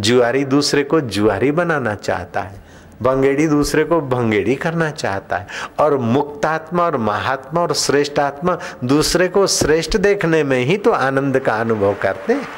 [0.00, 2.64] जुआरी दूसरे को जुआरी बनाना चाहता है।
[3.02, 5.46] भंगेड़ी दूसरे को भंगेड़ी करना चाहता है।
[5.78, 11.38] और मुक्तात्मा और महात्मा और श्रेष्ठ आत्मा दूसरे को श्रेष्ठ देखने में ही तो आनंद
[11.38, 12.48] का अनुभव करते हैं।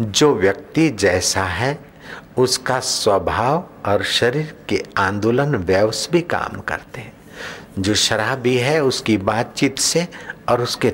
[0.00, 1.78] जो व्यक्ति जैसा है,
[2.38, 7.12] उसका स्वभाव और शरीर के आंदोलन व्यवस भी काम करते हैं।
[7.78, 10.08] जो शराबी है, उसकी बातचीत से
[10.48, 10.90] और उसके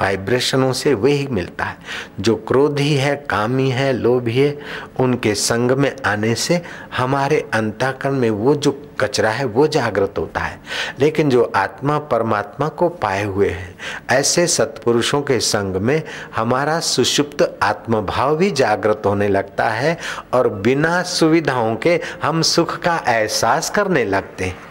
[0.00, 1.76] वाइब्रेशनों से वही मिलता है।
[2.20, 4.58] जो क्रोधी है, कामी है, लोभी है,
[5.00, 6.62] उनके संग में आने से
[6.96, 10.60] हमारे अंताकरण में वो जो कचरा है, वो जागृत होता है।
[11.00, 13.78] लेकिन जो आत्मा, परमात्मा को पाए हुए हैं,
[14.10, 16.02] ऐसे सत्पुरुषों के संग में
[16.36, 19.98] हमारा सुषुप्त आत्मभाव भी जागृत होने लगता है
[20.32, 24.65] और बिना सुविधाओं के हम सुख का एहसास करने लगते हैं।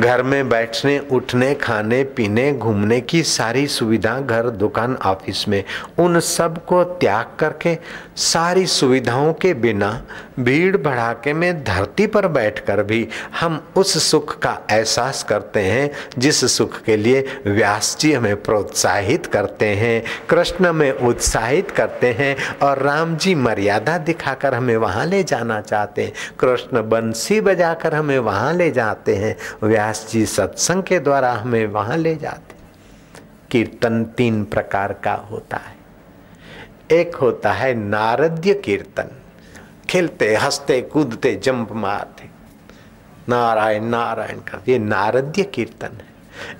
[0.00, 5.64] घर में बैठने, उठने, खाने, पीने, घूमने की सारी सुविधा, घर, दुकान, ऑफ़िस में,
[5.98, 7.76] उन सबको त्याग करके
[8.16, 9.90] सारी सुविधाओं के बिना
[10.38, 13.08] भीड़ भड़ाके में धरती पर बैठकर भी
[13.40, 19.26] हम उस सुख का एहसास करते हैं, जिस सुख के लिए व्यास जी हमें प्रोत्साहित
[19.26, 25.22] करते हैं, कृष्ण में उत्साहित करते हैं और राम जी मर्यादा दिखाकर हमें वहाँ ले
[25.24, 30.98] जाना चाहते हैं। कृष्ण बंसी बजाकर हमें वहाँ ले जाते हैं। व्यास जी सत्संग के
[31.00, 32.56] द्वारा हमें वहाँ ले जाते
[33.50, 35.76] कीर्तन तीन प्रकार का होता है।
[36.92, 39.17] एक होता है नारद्य कीर्तन।
[39.90, 42.28] खेलते, हँसते, कूदते, जंप मारते।
[43.28, 46.08] नारायण नारायण का, ये नारद्य कीर्तन है।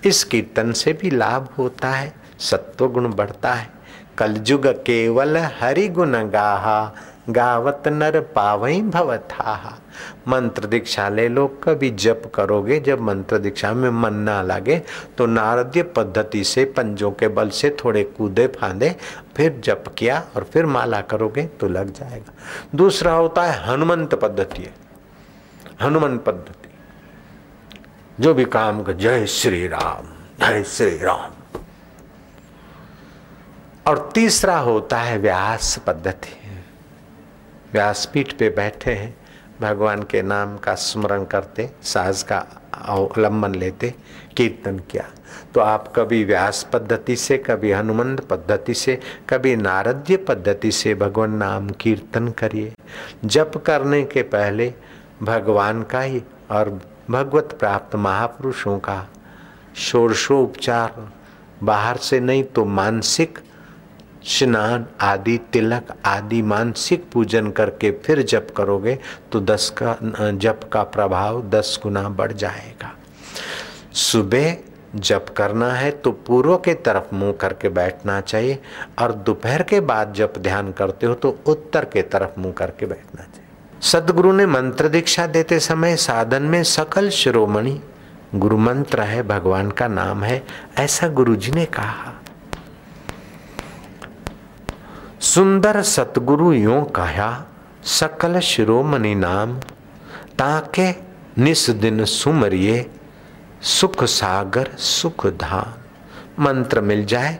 [0.04, 3.70] इस कीर्तन से भी लाभ होता है सत्व गुण बढ़ता है।
[4.18, 6.94] कलयुग केवल हरि गुण गाहा
[7.28, 9.78] गावत नर पावई भवथा।
[10.28, 14.80] मंत्र दीक्षा ले लो, कभी जप करोगे, जब मंत्र दीक्षा में मन ना लगे
[15.18, 18.94] तो नारदीय पद्धति से पंजों के बल से थोड़े कूदे फांदे,
[19.36, 22.32] फिर जप किया और फिर माला करोगे तो लग जाएगा।
[22.74, 24.68] दूसरा होता है हनुमंत पद्धति।
[25.82, 26.68] हनुमान पद्धति।
[28.20, 30.06] जो भी काम कर, जय श्री राम,
[30.40, 31.30] जय श्री राम।
[33.86, 36.34] और तीसरा होता है व्यास पद्धति।
[37.72, 39.16] व्यासपीठ पे बैठे हैं,
[39.61, 42.38] भगवान के नाम का स्मरण करते, साज का
[42.74, 43.94] अवलंबन लेते,
[44.37, 45.04] कीर्तन किया।
[45.54, 48.98] तो आप कभी व्यास पद्धति से, कभी हनुमंत पद्धति से,
[49.31, 52.72] कभी नारद्य पद्धति से भगवान नाम कीर्तन करिए।
[53.24, 54.72] जप करने के पहले
[55.22, 59.04] भगवान का ही और भगवत प्राप्त महापुरुषों का
[59.76, 61.12] षोड़शोपचार
[61.62, 63.38] बाहर से नहीं तो मानसिक
[64.26, 68.98] स्नान आदि, तिलक आदि, मानसिक पूजन करके फिर जप करोगे
[69.33, 69.96] तो दस का,
[70.33, 72.92] जप का प्रभाव दस गुना बढ़ जाएगा।
[73.94, 74.57] सुबह
[74.96, 78.59] जप करना है तो पूर्व के तरफ़ मुँह करके बैठना चाहिए,
[78.98, 83.22] और दोपहर के बाद जब ध्यान करते हो तो उत्तर के तरफ़ मुँह करके बैठना
[83.22, 83.46] चाहिए।
[83.83, 87.81] सदगुरु ने मंत्र दीक्षा देते समय साधन में सकल शिरोमणि
[88.35, 90.42] गुरु मंत्र है, भगवान का नाम है,
[90.78, 92.12] ऐसा गुरु जी ने कहा।
[95.20, 97.46] सुंदर सतगुरु यो कहा,
[97.85, 99.59] सकल शिरोमणि नाम,
[100.38, 100.90] ताके
[101.42, 102.90] निस दिन सुमरिए,
[103.62, 107.38] सुख सागर, सुख धाम। मंत्र मिल जाए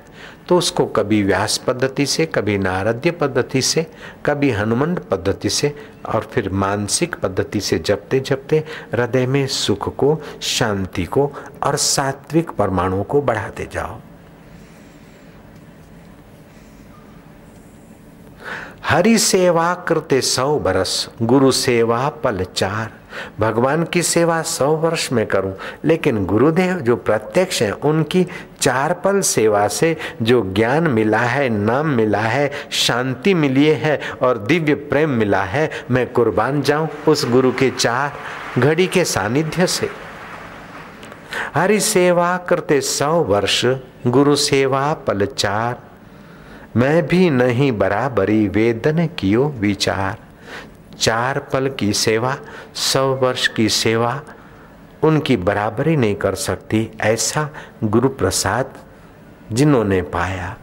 [0.49, 3.87] तो उसको कभी व्यास पद्धति से, कभी नारद्य पद्धति से,
[4.27, 5.75] कभी हनुमंत पद्धति से,
[6.07, 8.65] और फिर मानसिक पद्धति से जपते जपते
[8.95, 11.31] हृदय में सुख को, शांति को,
[11.63, 14.01] और सात्विक परमाणु को बढ़ाते जाओ।
[18.85, 22.91] हरि सेवा करते सौ बरस, गुरु सेवा पल चार।
[23.41, 28.27] भगवान की सेवा सौ वर्ष में करूँ, लेकिन गुरुदेव जो प्रत्यक्ष हैं, उनकी
[28.61, 34.39] चार पल सेवा से जो ज्ञान मिला है, नाम मिला है, शांति मिली है और
[34.39, 38.13] दिव्य प्रेम मिला है, मैं कुर्बान जाऊँ उस गुरु के चार
[38.61, 39.91] घड़ी के सानिध्य से।
[41.55, 43.67] हरि सेवा करते सौ वर्ष,
[44.07, 45.88] गुरु सेवा पल चार।
[46.79, 50.19] मैं भी नहीं बराबरी वेदन कियो विचार।
[50.99, 52.37] चार पल की सेवा,
[52.75, 54.23] सौ वर्ष की सेवा,
[55.03, 57.51] उनकी बराबरी नहीं कर सकती, ऐसा
[57.85, 58.75] गुरु प्रसाद
[59.53, 60.57] जिन्होंने पाया।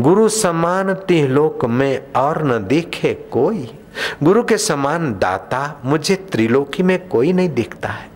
[0.00, 3.78] गुरु समान तिहलोक में और न दिखे कोई।
[4.22, 8.08] गुरु के समान दाता मुझे त्रिलोकी में कोई नहीं दिखता है।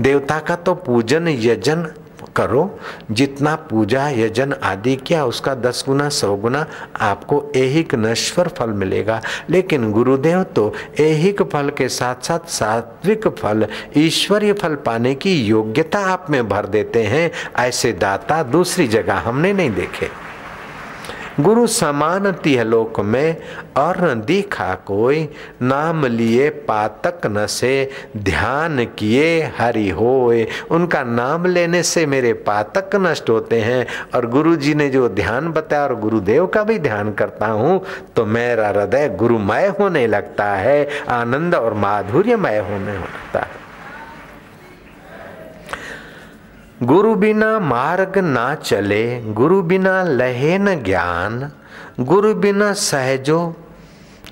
[0.00, 1.88] देवता का तो पूजन, यजन
[2.36, 2.78] करो,
[3.10, 6.66] जितना पूजा, यजन आदि किया, उसका दस गुना, सौ गुना,
[7.00, 9.20] आपको एक नश्वर फल मिलेगा।
[9.50, 15.98] लेकिन गुरुदेव तो एक फल के साथ साथ सात्विक फल, ईश्वरीय फल पाने की योग्यता
[15.98, 20.25] आप में भर देते हैं, ऐसे दाता दूसरी जगह हमने नहीं देखे।
[21.40, 23.36] गुरु समान तिहलोक में
[23.76, 25.28] और न दिखा कोई,
[25.62, 32.96] नाम लिए पातक न से, ध्यान किए हरि होए। उनका नाम लेने से मेरे पातक
[32.96, 37.12] नष्ट होते हैं, और गुरु जी ने जो ध्यान बताया, और गुरुदेव का भी ध्यान
[37.12, 37.80] करता हूँ
[38.16, 43.64] तो मेरा हृदय गुरुमय होने लगता है, आनंद और माधुर्यमय होने लगता है।
[46.82, 51.52] गुरु बिना मार्ग ना चले, गुरु बिना लहे न ज्ञान,
[52.00, 53.56] गुरु बिना सहजो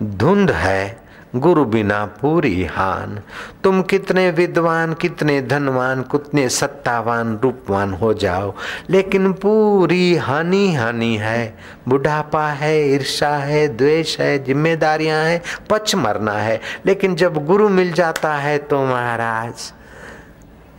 [0.03, 1.01] धुंध है,
[1.37, 3.21] गुरु बिना पूरी हान।
[3.65, 8.55] तुम कितने विद्वान, कितने धनवान, कितने सत्तावान, रूपवान हो जाओ,
[8.91, 16.33] लेकिन पूरी हानि हानि है। बुढ़ापा है ईर्षा है, द्वेष है, जिम्मेदारियाँ हैं, पच मरना
[16.33, 19.73] है। लेकिन जब गुरु मिल जाता है तो महाराज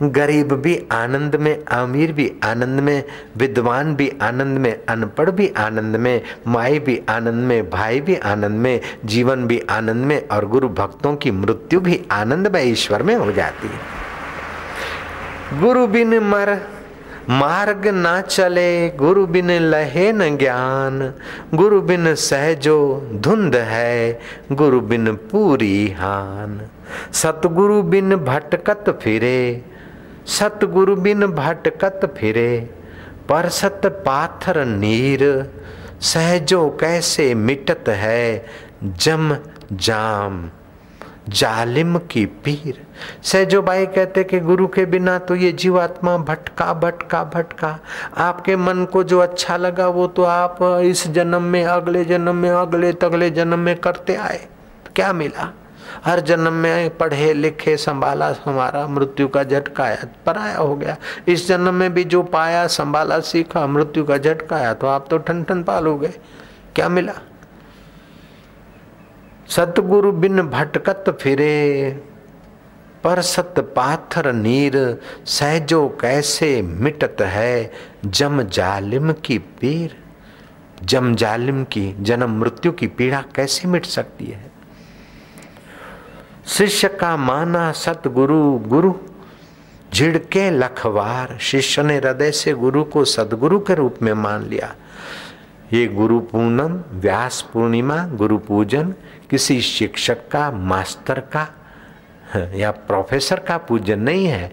[0.02, 3.04] गरीब भी आनंद में, अमीर भी आनंद में,
[3.36, 8.60] विद्वान भी आनंद में, अनपढ़ भी आनंद में, माई भी आनंद में, भाई भी आनंद
[8.60, 13.16] में, जीवन भी आनंद में और गुरु भक्तों की मृत्यु भी आनंद में, ईश्वर में
[13.16, 14.06] हो जाती है।
[15.60, 16.60] गुरु बिन मर,
[17.28, 21.12] मार्ग ना चले, गुरु बिन लहे न ज्ञान,
[21.54, 24.20] गुरु बिन सहजो धुंध है,
[24.52, 26.60] गुरु बिन पूरी हान।
[27.12, 29.64] सतगुरु बिन भटकत फिरे
[30.26, 32.58] सतगुरु बिन भटकत फिरे,
[33.28, 35.22] पर सत पाथर नीर,
[36.00, 38.46] सहजो कैसे मिटत है
[38.84, 39.36] जम
[39.72, 40.50] जाम।
[41.28, 42.82] जालिम की पीर,
[43.22, 47.78] सहजो भाई कहते कि गुरु के बिना तो ये जीवात्मा भटका भटका भटका।
[48.16, 52.50] आपके मन को जो अच्छा लगा, वो तो आप इस जन्म में, अगले जन्म में,
[52.50, 54.46] अगले तगले जन्म में करते आए।
[54.96, 55.52] क्या मिला?
[56.04, 60.96] हर जन्म में पढ़े, लिखे, संभाला हमारा मृत्यु का झटकाया, पराया हो गया।
[61.28, 65.42] इस जन्म में भी जो पाया, संभाला, सीखा, मृत्यु का झटकाया तो आप तो ठन
[65.44, 66.12] ठन पाल हो गए।
[66.74, 67.12] क्या मिला?
[69.48, 71.90] सतगुरु बिन भटकत फिरे,
[73.04, 77.72] पर सत पाथर नीर, सहजो कैसे मिटत है,
[78.06, 79.96] जम जालिम की पीर।
[80.82, 84.55] जम जालिम की, जन्म मृत्यु की पीड़ा कैसे मिट सकती है?
[86.46, 88.94] शिष्य का माना, सतगुरु, गुरु।
[89.94, 94.74] झिड़के लखवार, शिष्य ने हृदय से गुरु को सदगुरु के रूप में मान लिया।
[95.72, 98.94] ये गुरु पूनम, व्यास पूर्णिमा, गुरु पूजन,
[99.30, 101.48] किसी शिक्षक का, मास्टर का,
[102.54, 104.52] या प्रोफेसर का पूजन नहीं है।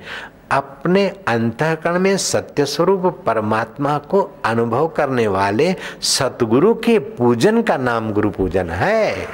[0.52, 8.12] अपने अंतकरण में सत्य स्वरूप परमात्मा को अनुभव करने वाले सतगुरु के पूजन का नाम
[8.12, 9.28] गुरु पूजन है।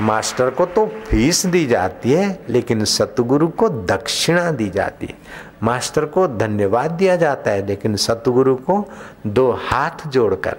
[0.00, 5.14] मास्टर को तो फ़ीस दी जाती है, लेकिन सतगुरु को दक्षिणा दी जाती है।
[5.62, 8.88] मास्टर को धन्यवाद दिया जाता है, लेकिन सतगुरु को
[9.26, 10.56] दो हाथ जोड़कर।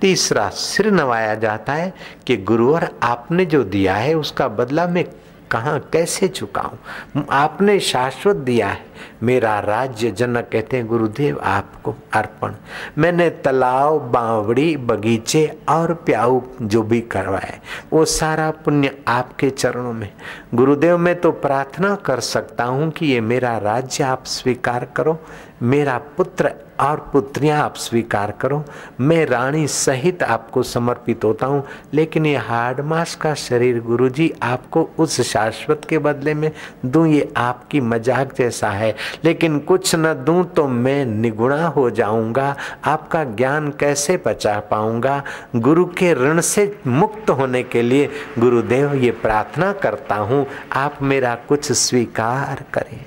[0.00, 1.92] तीसरा सिर नवाया जाता है
[2.26, 5.04] कि गुरुवर आपने जो दिया है, उसका बदला मैं
[5.50, 7.22] कहाँ, कैसे चुकाऊं?
[7.30, 8.89] आपने शाश्वत दिया है।
[9.22, 12.54] मेरा राज्य जनक कहते हैं, गुरुदेव आपको अर्पण।
[12.98, 17.58] मैंने तालाब बावड़ी, बगीचे और प्याऊ जो भी करवाए,
[17.92, 20.10] वो सारा पुण्य आपके चरणों में।
[20.54, 25.18] गुरुदेव, मैं तो प्रार्थना कर सकता हूँ कि ये मेरा राज्य आप स्वीकार करो,
[25.62, 28.62] मेरा पुत्र और पुत्रियाँ आप स्वीकार करो।
[29.00, 31.62] मैं रानी सहित आपको समर्पित होता हूँ,
[31.94, 36.50] लेकिन ये हार्ड मास का शरीर गुरुजी आपको उस शाश्वत के बदले में
[36.86, 41.88] दूँ, ये आपकी मज़ाक जैसा है। है लेकिन कुछ न दूँ तो मैं निगुणा हो
[41.90, 45.22] जाऊँगा, आपका ज्ञान कैसे बचा पाऊँगा?
[45.56, 51.34] गुरु के ऋण से मुक्त होने के लिए गुरुदेव ये प्रार्थना करता हूँ, आप मेरा
[51.48, 53.04] कुछ स्वीकार करें।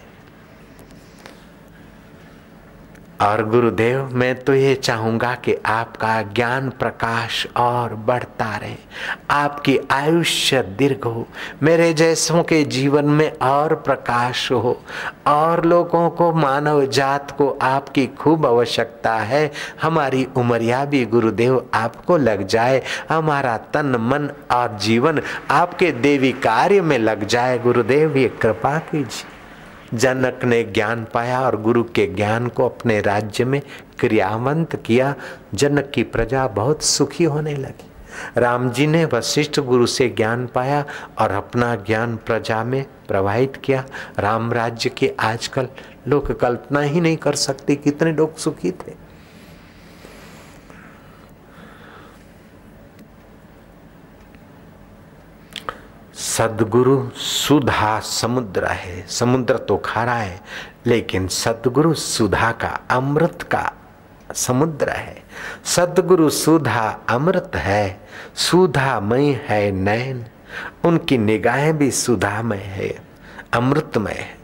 [3.24, 8.76] और गुरुदेव, मैं तो ये चाहूँगा कि आपका ज्ञान प्रकाश और बढ़ता रहे।
[9.32, 11.28] आपकी आयुष्य दीर्घ हो।
[11.64, 14.82] मेरे जैसों के जीवन में और प्रकाश हो।
[15.28, 19.52] और लोगों को, मानव जात को आपकी खूब आवश्यकता है।
[19.82, 25.22] हमारी उमरिया भी गुरुदेव आपको लग जाए। हमारा तन, मन और जीवन
[25.52, 29.33] आपके देवी कार्य में लग जाए। गुरुदेव, ये कृपा कीजिए।
[29.94, 33.62] जनक ने ज्ञान पाया और गुरु के ज्ञान को अपने राज्य में
[34.00, 35.16] क्रियावंत किया।
[35.54, 37.90] जनक की प्रजा बहुत सुखी होने लगी।
[38.38, 40.86] राम जी ने वशिष्ठ गुरु से ज्ञान पाया
[41.20, 43.86] और अपना ज्ञान प्रजा में प्रवाहित किया।
[44.20, 45.68] राम राज्य के आजकल
[46.08, 49.03] लोग कल्पना ही नहीं कर सकते कितने लोग सुखी थे।
[56.14, 60.42] सदगुरु सुधा समुद्र है। समुद्र तो खारा है,
[60.86, 63.72] लेकिन सदगुरु सुधा का अमृत का
[64.36, 65.24] समुद्र है।
[65.66, 70.26] सदगुरु सुधा अमृत है, सुधामय है नैन।
[70.84, 72.96] उनकी निगाहें भी सुधामय है,
[73.54, 74.38] अमृतमय है।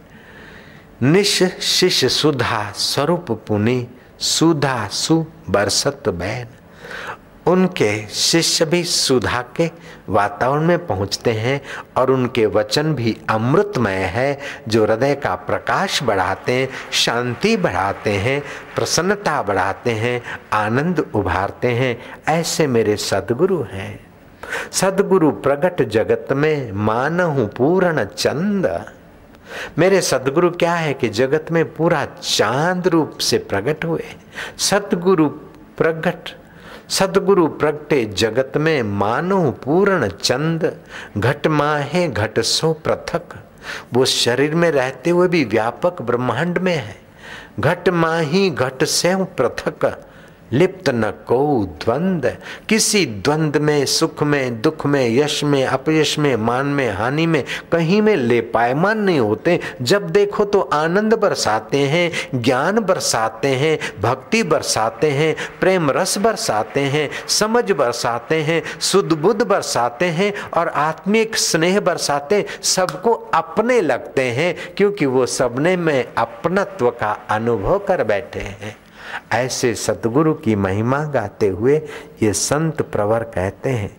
[1.02, 3.88] निश शिष्य सुधा स्वरूप पुनि,
[4.20, 6.48] सुधा सु बरसत बैन।
[7.50, 9.72] उनके शिष्य भी सुधा के
[10.10, 11.62] वातावरण में पहुँचते हैं
[11.98, 18.44] और उनके वचन भी अमृतमय है, जो हृदय का प्रकाश बढ़ाते हैं, शांति बढ़ाते हैं,
[18.76, 20.22] प्रसन्नता बढ़ाते हैं,
[20.54, 24.10] आनंद उभारते हैं। ऐसे मेरे सदगुरु हैं।
[24.72, 28.86] सदगुरु प्रगट जगत में मानहु पूर्ण चंद।
[29.78, 34.06] मेरे सदगुरु क्या है कि जगत में पूरा चाँद रूप से प्रकट हुए।
[34.58, 35.30] सदगुरु
[35.78, 36.39] प्रगट
[36.90, 40.78] सदगुरु प्रगटे जगत में मानो पूर्ण चंद,
[41.18, 43.22] घट माहे, घट सो पृथक।
[43.94, 46.96] वो शरीर में रहते हुए भी व्यापक ब्रह्मांड में है।
[47.60, 50.09] घट माही, घट से पृथक।
[50.54, 52.38] लिप्त न को द्वंद।
[52.70, 57.44] किसी द्वंद में, सुख में, दुख में, यश में, अपयश में, मान में, हानि में,
[57.72, 63.80] कहीं में ले पायमान नहीं होते। जब देखो तो आनंद बरसाते हैं, ज्ञान बरसाते हैं,
[64.02, 68.64] भक्ति बरसाते हैं, प्रेम रस बरसाते हैं, समझ बरसाते हैं
[69.22, 76.06] बुद्ध बरसाते हैं और आत्मिक स्नेह बरसाते सबको अपने लगते हैं, क्योंकि वो सबने में
[76.18, 78.79] अपनत्व का अनुभव कर बैठे हैं।
[79.32, 81.78] ऐसे सदगुरु की महिमा गाते हुए
[82.24, 83.92] ये संत प्रवर कहते हैं,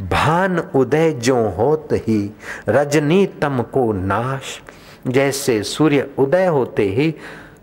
[0.00, 2.30] भान उदय जो होत ही
[2.68, 4.60] रजनी तम को नाश।
[5.08, 7.14] जैसे सूर्य उदय होते ही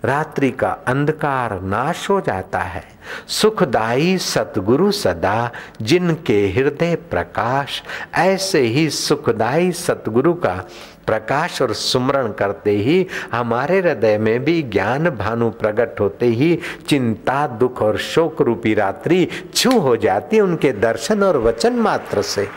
[0.05, 2.83] रात्रि का अंधकार नाश हो जाता है।
[3.27, 7.83] सुखदाई सतगुरु सदा, जिनके हृदय प्रकाश,
[8.15, 10.69] ऐसे ही सुखदाई सतगुरु का
[11.05, 17.47] प्रकाश और सुमरण करते ही, हमारे हृदय में भी ज्ञान भानु प्रकट होते ही, चिंता,
[17.47, 22.49] दुख और शोक रूपी रात्रि छू हो जाती है उनके दर्शन और वचन मात्र से।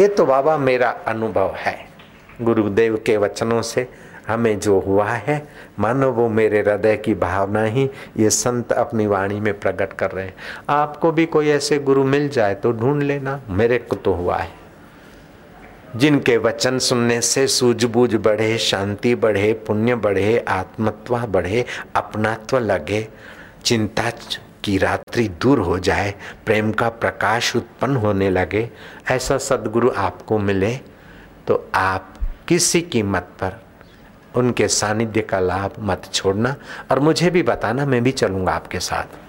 [0.00, 1.88] ये तो बाबा मेरा अनुभव है।
[2.42, 3.88] गुरुदेव के वचनों से
[4.28, 5.48] हमें जो हुआ है,
[5.78, 10.24] मानो वो मेरे हृदय की भावना ही ये संत अपनी वाणी में प्रकट कर रहे
[10.24, 10.34] हैं।
[10.68, 14.60] आपको भी कोई ऐसे गुरु मिल जाए तो ढूंढ लेना, मेरे को तो हुआ है।
[15.96, 21.64] जिनके वचन सुनने से सूझबूझ बढ़े, शांति बढ़े, पुण्य बढ़े, आत्मत्व बढ़े,
[21.94, 23.06] अपनात्व लगे,
[23.64, 24.10] चिंता
[24.64, 26.14] की रात्रि दूर हो जाए,
[26.46, 28.68] प्रेम का प्रकाश उत्पन्न होने लगे,
[29.10, 30.74] ऐसा सदगुरु आपको मिले
[31.46, 32.14] तो आप
[32.48, 33.60] किसी कीमत पर
[34.36, 36.54] उनके सानिध्य का लाभ मत छोड़ना
[36.90, 39.20] और मुझे भी बताना, मैं भी चलूँगा आपके साथ।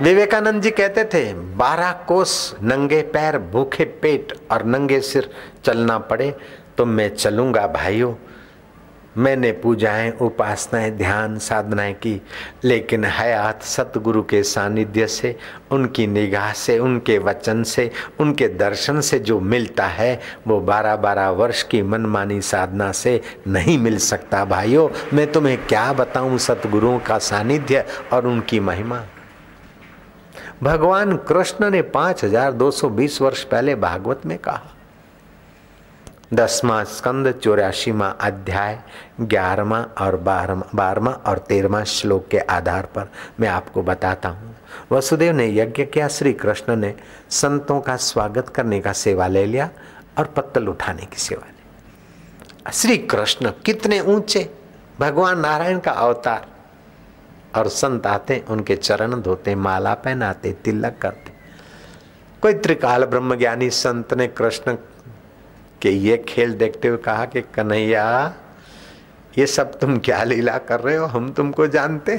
[0.00, 5.30] विवेकानंद जी कहते थे, बारह कोस नंगे पैर, भूखे पेट और नंगे सिर
[5.64, 6.34] चलना पड़े
[6.78, 8.14] तो मैं चलूँगा, भाइयों।
[9.18, 12.22] मैंने पूजाएँ, उपासनाएँ, ध्यान साधनाएँ की,
[12.64, 15.36] लेकिन हयात सतगुरु के सानिध्य से,
[15.70, 17.90] उनकी निगाह से, उनके वचन से,
[18.20, 23.78] उनके दर्शन से जो मिलता है, वो बारह बारह वर्ष की मनमानी साधना से नहीं
[23.78, 29.02] मिल सकता। भाइयों, मैं तुम्हें क्या बताऊँ सतगुरुओं का सानिध्य और उनकी महिमा?
[30.62, 34.75] भगवान कृष्ण ने पाँच हज़ार दो सौ बीस वर्ष पहले भागवत में कहा
[36.34, 38.82] दसवा स्कंद चौरासीवा अध्याय
[39.20, 43.10] ग्यारहवा और बारहवा बारहवा और तेरहवा श्लोक के आधार पर
[43.40, 44.56] मैं आपको बताता हूँ।
[44.92, 46.94] वसुदेव ने यज्ञ किया श्री कृष्ण ने
[47.30, 49.70] संतों का स्वागत करने का सेवा ले लिया
[50.18, 54.54] और पत्तल उठाने की सेवा ली। श्री कृष्ण कितने ऊँचे?
[55.00, 56.46] भगवान नारायण का अवतार।
[57.56, 61.32] और संत आते, उनके चरण धोते, माला पहनाते, तिलक करते।
[62.42, 64.76] कोई त्रिकाल ब्रह्म ज्ञानी संत ने कृष्ण
[65.86, 68.34] के ये खेल देखते हुए कहा कि, कन्हैया,
[69.38, 71.06] ये सब तुम क्या लीला कर रहे हो?
[71.06, 72.18] हम तुमको जानते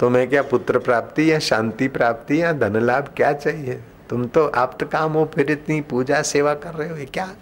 [0.00, 3.84] तुम्हें क्या पुत्र प्राप्ति या शांति प्राप्ति या धन लाभ क्या चाहिए?
[4.10, 7.34] तुम तो आप तो काम हो फिर इतनी पूजा सेवा कर रहे हो, ये क्या?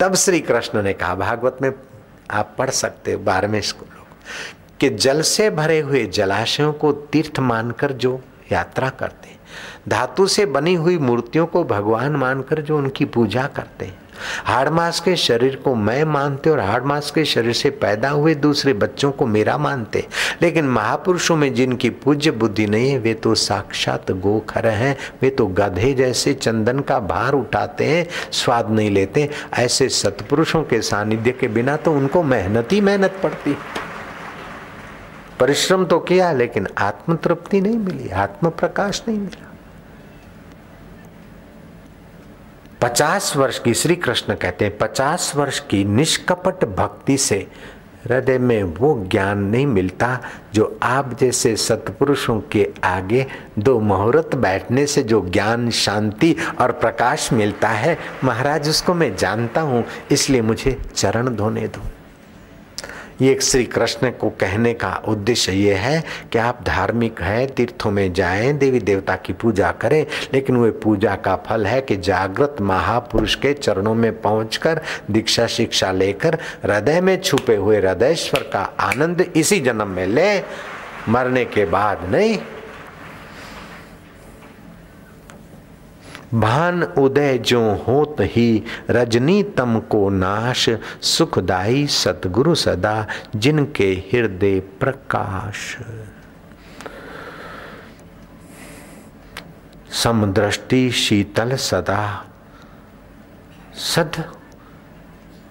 [0.00, 1.72] तब श्री कृष्ण ने कहा, भागवत में
[2.30, 3.88] आप पढ़ सकते हो, बारहवें श्लोक,
[4.80, 8.20] कि जल से भरे हुए जलाशयों को तीर्थ मानकर जो
[8.52, 9.32] यात्रा करते
[9.88, 14.01] धातु से बनी हुई मूर्तियों को भगवान मानकर जो उनकी पूजा करते हैं
[14.44, 18.34] हाड़ मास के शरीर को मैं मानते और हाड़ मास के शरीर से पैदा हुए
[18.34, 20.06] दूसरे बच्चों को मेरा मानते।
[20.42, 25.46] लेकिन महापुरुषों में जिनकी पूज्य बुद्धि नहीं है, वे तो साक्षात गोखर हैं, वे तो
[25.46, 31.48] गधे जैसे चंदन का भार उठाते हैं, स्वाद नहीं लेते। ऐसे सतपुरुषों के सानिध्य के
[31.48, 33.56] बिना तो उनको मेहनत ही मेहनत पड़ती।
[35.40, 39.51] परिश्रम तो किया, लेकिन आत्म तृप्ति नहीं मिली आत्म प्रकाश नहीं मिला।
[42.82, 47.36] पचास वर्ष की श्री कृष्ण कहते हैं, पचास वर्ष की निष्कपट भक्ति से
[48.04, 50.18] हृदय में वो ज्ञान नहीं मिलता
[50.54, 53.26] जो आप जैसे सतपुरुषों के आगे
[53.58, 59.60] दो मुहूर्त बैठने से जो ज्ञान, शांति और प्रकाश मिलता है। महाराज, उसको मैं जानता
[59.60, 61.88] हूँ, इसलिए मुझे चरण धोने दो।
[63.20, 66.02] ये श्री कृष्ण को कहने का उद्देश्य ये है
[66.32, 71.14] कि आप धार्मिक हैं, तीर्थों में जाएँ, देवी देवता की पूजा करें, लेकिन वे पूजा
[71.16, 77.20] का फल है कि जागृत महापुरुष के चरणों में पहुंचकर दीक्षा शिक्षा लेकर हृदय में
[77.22, 80.38] छुपे हुए हृदयश्वर का आनंद इसी जन्म में ले,
[81.08, 82.38] मरने के बाद नहीं।
[86.34, 90.70] भान उदय जो होत ही रजनी तम को नाश,
[91.02, 93.06] सुखदाई सतगुरु सदा,
[93.36, 95.78] जिनके हृदय प्रकाश।
[99.90, 102.24] समदृष्टि शीतल सदा,
[103.74, 104.24] सद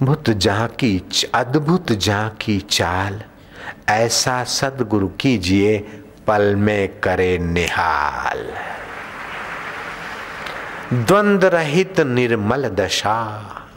[0.04, 3.22] भूत की अद्भुत जहाँ की चाल,
[3.90, 5.78] ऐसा सदगुरु कीजिए,
[6.28, 8.46] पल में करे निहाल।
[10.94, 13.14] द्वंद रहित निर्मल दशा।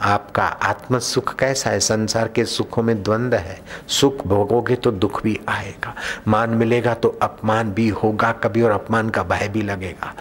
[0.01, 1.79] आपका आत्म सुख कैसा है?
[1.79, 5.95] संसार के सुखों में द्वंद है। सुख भोगोगे तो दुख भी आएगा।
[6.27, 10.15] मान मिलेगा तो अपमान भी होगा, कभी और अपमान का भय भी लगेगा।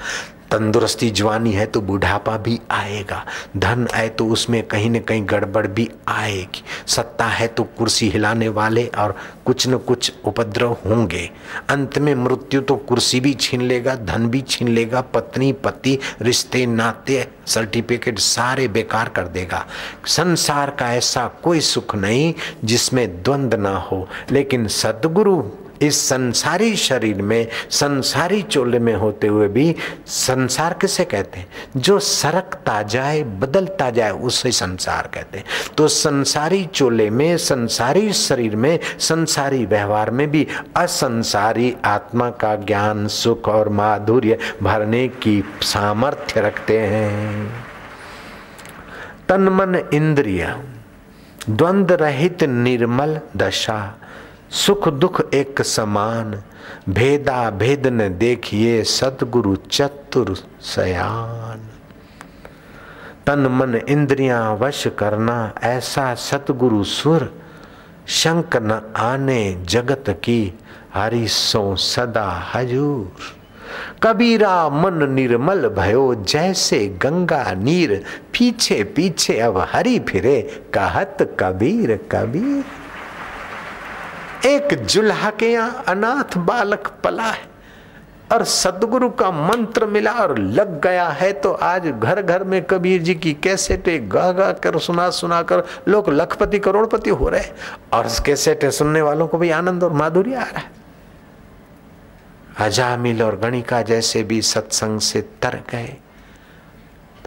[0.54, 3.24] तंदुरुस्ती जवानी है तो बुढ़ापा भी आएगा।
[3.56, 8.48] धन है तो उसमें कहीं न कहीं गड़बड़ भी आएगी। सत्ता है तो कुर्सी हिलाने
[8.48, 11.30] वाले और कुछ न कुछ उपद्रव होंगे।
[11.70, 16.66] अंत में मृत्यु तो कुर्सी भी छीन लेगा, धन भी छीन लेगा, पत्नी, पति, रिश्ते,
[16.66, 19.66] नाते, सर्टिफिकेट सारे बेकार कर देगा।
[20.06, 22.32] संसार का ऐसा कोई सुख नहीं
[22.64, 25.42] जिसमें द्वंद्व ना हो। लेकिन सदगुरु
[25.82, 31.48] इस संसारी शरीर में, संसारी चोले में होते हुए भी संसार किसे कहते हैं?
[31.76, 35.44] जो सरकता जाए, बदलता जाए, उसे संसार कहते हैं।
[35.76, 43.08] तो संसारी चोले में, संसारी शरीर में, संसारी व्यवहार में भी असंसारी आत्मा का ज्ञान,
[43.08, 47.54] सुख और माधुर्य भरने की सामर्थ्य रखते हैं।
[49.28, 50.56] तन मन इंद्रिय
[51.50, 53.98] द्वंद रहित निर्मल दशा
[54.54, 56.42] सुख दुख एक समान
[56.88, 61.60] भेदा भेद न देखिए सतगुरु चतुर सयान।
[63.26, 67.32] तन मन इंद्रियाँ वश करना, ऐसा सतगुरु सुर
[68.08, 70.54] शंक न आने जगत की
[70.94, 73.32] हरि सो सदा हजूर।
[74.02, 78.02] कबीरा मन निर्मल भयो, जैसे गंगा नीर
[78.32, 80.40] पीछे पीछे अब हरी फिरे,
[80.74, 82.83] कहत कबीर कबीर।
[84.46, 87.54] एक जुल्हा के यहाँ अनाथ बालक पला है
[88.32, 93.02] और सदगुरु का मंत्र मिला और लग गया है तो आज घर घर में कबीर
[93.02, 97.44] जी की कैसेटे गा गा कर सुना सुना कर लोग लखपति करोड़पति हो रहे
[97.92, 100.70] और कैसेटे सुनने वालों को भी आनंद और माधुर्य आ रहा है।
[102.58, 105.96] अजामिल और गणिका जैसे भी सत्संग से तर गए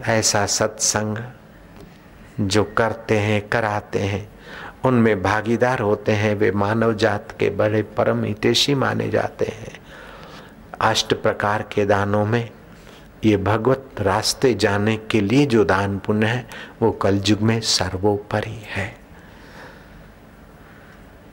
[0.06, 1.18] ऐसा सत्संग
[2.40, 4.37] जो करते हैं, कराते हैं
[4.84, 9.80] उनमें भागीदार होते हैं, वे मानव जात के बड़े परम हितेशी माने जाते हैं।
[10.80, 12.50] अष्ट प्रकार के दानों में
[13.24, 16.48] ये भगवत रास्ते जाने के लिए जो दान पुण्य है,
[16.82, 18.96] वो कलयुग में सर्वोपरि है।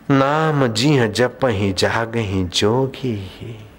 [0.10, 3.70] नाम जी जप ही जाग ही जोगी ही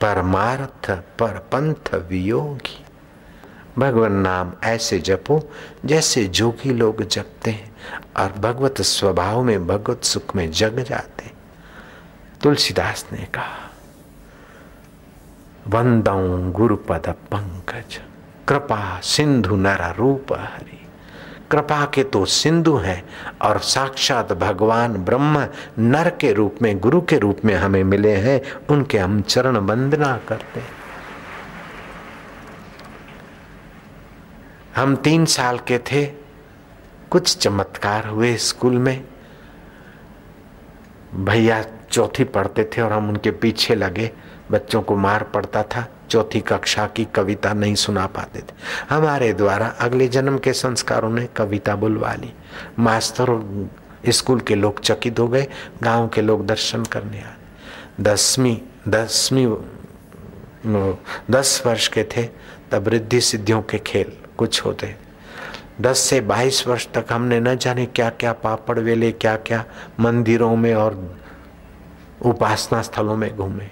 [0.00, 2.84] परमार्थ पर पंथ वियोगी।
[3.78, 5.50] भगवान नाम ऐसे जपो
[5.84, 7.69] जैसे जोगी लोग जपते हैं।
[8.16, 11.30] और भगवत स्वभाव में, भगवत सुख में जग जाते।
[12.42, 13.66] तुलसीदास ने कहा
[15.68, 18.00] वंदऊ गुरुपद पंकज,
[18.48, 20.76] कृपा सिंधु नर रूप हरि।
[21.50, 23.04] कृपा के तो सिंधु हैं
[23.42, 28.40] और साक्षात भगवान ब्रह्म नर के रूप में, गुरु के रूप में हमें मिले हैं।
[28.70, 30.68] उनके हम चरण वंदना करते हैं।
[34.76, 36.19] हम तीन साल के थे।
[37.10, 39.04] कुछ चमत्कार हुए स्कूल में।
[41.14, 44.10] भैया चौथी पढ़ते थे और हम उनके पीछे लगे।
[44.50, 48.54] बच्चों को मार पड़ता था। चौथी कक्षा की कविता नहीं सुना पाते थे।
[48.90, 52.32] हमारे द्वारा अगले जन्म के संस्कारों ने कविता बुलवा ली।
[52.78, 53.28] मास्टर
[54.08, 55.46] स्कूल के लोग चकित हो गए।
[55.82, 57.34] गाँव के लोग दर्शन करने आए।
[58.00, 58.56] दसवीं
[58.88, 59.56] दसवीं,
[61.30, 62.28] दस वर्ष के थे।
[62.70, 65.09] तब रिद्धि सिद्धियों के खेल कुछ होते।
[65.80, 69.64] दस से बाईस वर्ष तक हमने न जाने क्या क्या पापड़ वेले क्या क्या
[70.00, 71.16] मंदिरों में और
[72.22, 73.68] उपासना स्थलों में घूमे।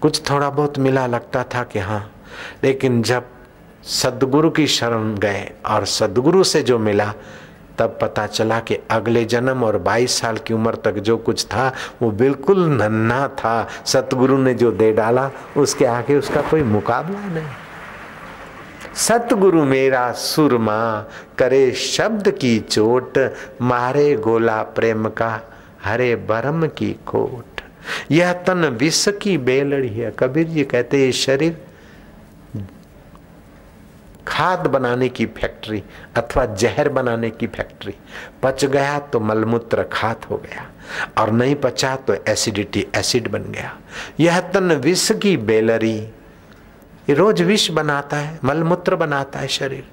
[0.00, 2.12] कुछ थोड़ा बहुत मिला लगता था कि हाँ
[2.64, 3.24] लेकिन जब
[3.84, 7.14] सदगुरु की शरण गए और सदगुरु से जो मिला,
[7.78, 11.72] तब पता चला कि अगले जन्म और 22 साल की उम्र तक जो कुछ था,
[12.02, 17.46] वो बिल्कुल नन्हा था। सतगुरु ने जो दे डाला, उसके आगे उसका कोई मुकाबला नहीं।
[18.96, 21.06] सतगुरु मेरा सुरमा,
[21.38, 23.18] करे शब्द की चोट,
[23.62, 25.40] मारे गोला प्रेम का,
[25.84, 27.60] हरे बरम की खोट।
[28.10, 31.56] यह तन विष की बेलड़ी है। कबीर जी कहते ये शरीर
[34.26, 35.82] खाद बनाने की फैक्ट्री
[36.16, 37.94] अथवा जहर बनाने की फैक्ट्री।
[38.42, 40.66] पच गया तो मलमूत्र खाद हो गया
[41.18, 43.76] और नहीं पचा तो एसिडिटी एसिड बन गया।
[44.20, 45.98] यह तन विष की बेलरी
[47.10, 49.84] रोज विष बनाता है, मलमूत्र बनाता है शरीर।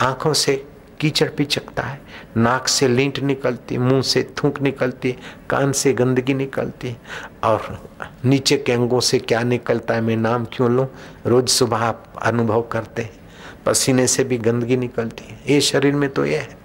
[0.00, 0.66] आँखों से
[1.00, 2.00] कीचड़ पिचकता है,
[2.36, 5.12] नाक से लींट निकलती, मुँह से थूक निकलती,
[5.50, 6.96] कान से गंदगी निकलती,
[7.44, 7.88] और
[8.24, 10.86] नीचे के अंगों से क्या निकलता है, मैं नाम क्यों लूँ?
[11.26, 13.12] रोज सुबह आप अनुभव करते हैं,
[13.66, 16.56] पसीने से भी गंदगी निकलती है। ये शरीर में तो ये है।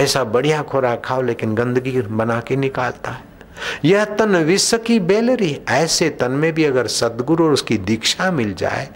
[0.00, 3.35] ऐसा बढ़िया खुराक खाओ, लेकिन गंदगी बना के निकालता है।
[3.84, 8.54] यह तन विश्व की बेलरी। ऐसे तन में भी अगर सदगुरु और उसकी दीक्षा मिल
[8.54, 8.88] जाए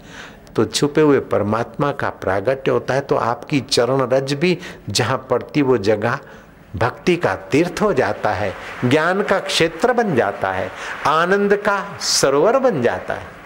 [0.55, 4.57] तो छुपे हुए परमात्मा का प्रागट्य होता है तो आपकी चरण रज भी
[4.89, 6.19] जहाँ पड़ती वो जगह
[6.75, 8.53] भक्ति का तीर्थ हो जाता है,
[8.85, 10.69] ज्ञान का क्षेत्र बन जाता है,
[11.07, 13.39] आनंद का सरोवर बन जाता है।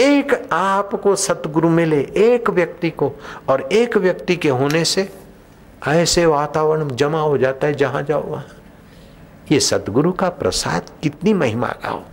[0.00, 3.12] एक आपको सतगुरु मिले, एक व्यक्ति को,
[3.48, 5.08] और एक व्यक्ति के होने से
[5.88, 8.46] ऐसे वातावरण जमा हो जाता है जहाँ जाओ वहाँ।
[9.52, 12.04] ये सतगुरु का प्रसाद कितनी महिमा का हो।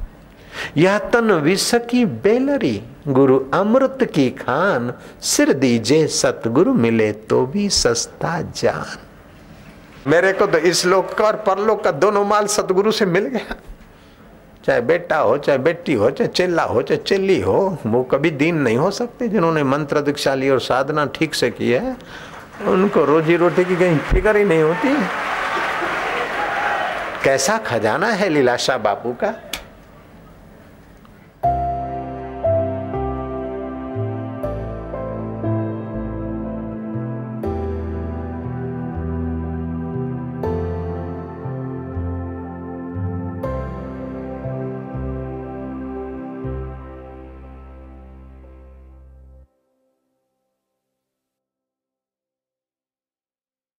[0.77, 7.69] यह तन विष की बेलरी, गुरु अमृत की खान, सिर दीजे सतगुरु मिले तो भी
[7.69, 8.97] सस्ता जान।
[10.09, 13.55] मेरे को तो इस लोक का और परलोक का दोनों माल सतगुरु से मिल गया।
[14.65, 18.55] चाहे बेटा हो, चाहे बेटी हो, चाहे चेला हो, चाहे चिल्ली हो, वो कभी दीन
[18.55, 21.97] नहीं हो सकते जिन्होंने मंत्र दीक्षा ली और साधना ठीक से की है।
[22.67, 24.95] उनको रोजी रोटी की कहीं फ़िक्र ही नहीं होती।
[27.25, 29.33] कैसा खजाना है लीलाशाह बापू का?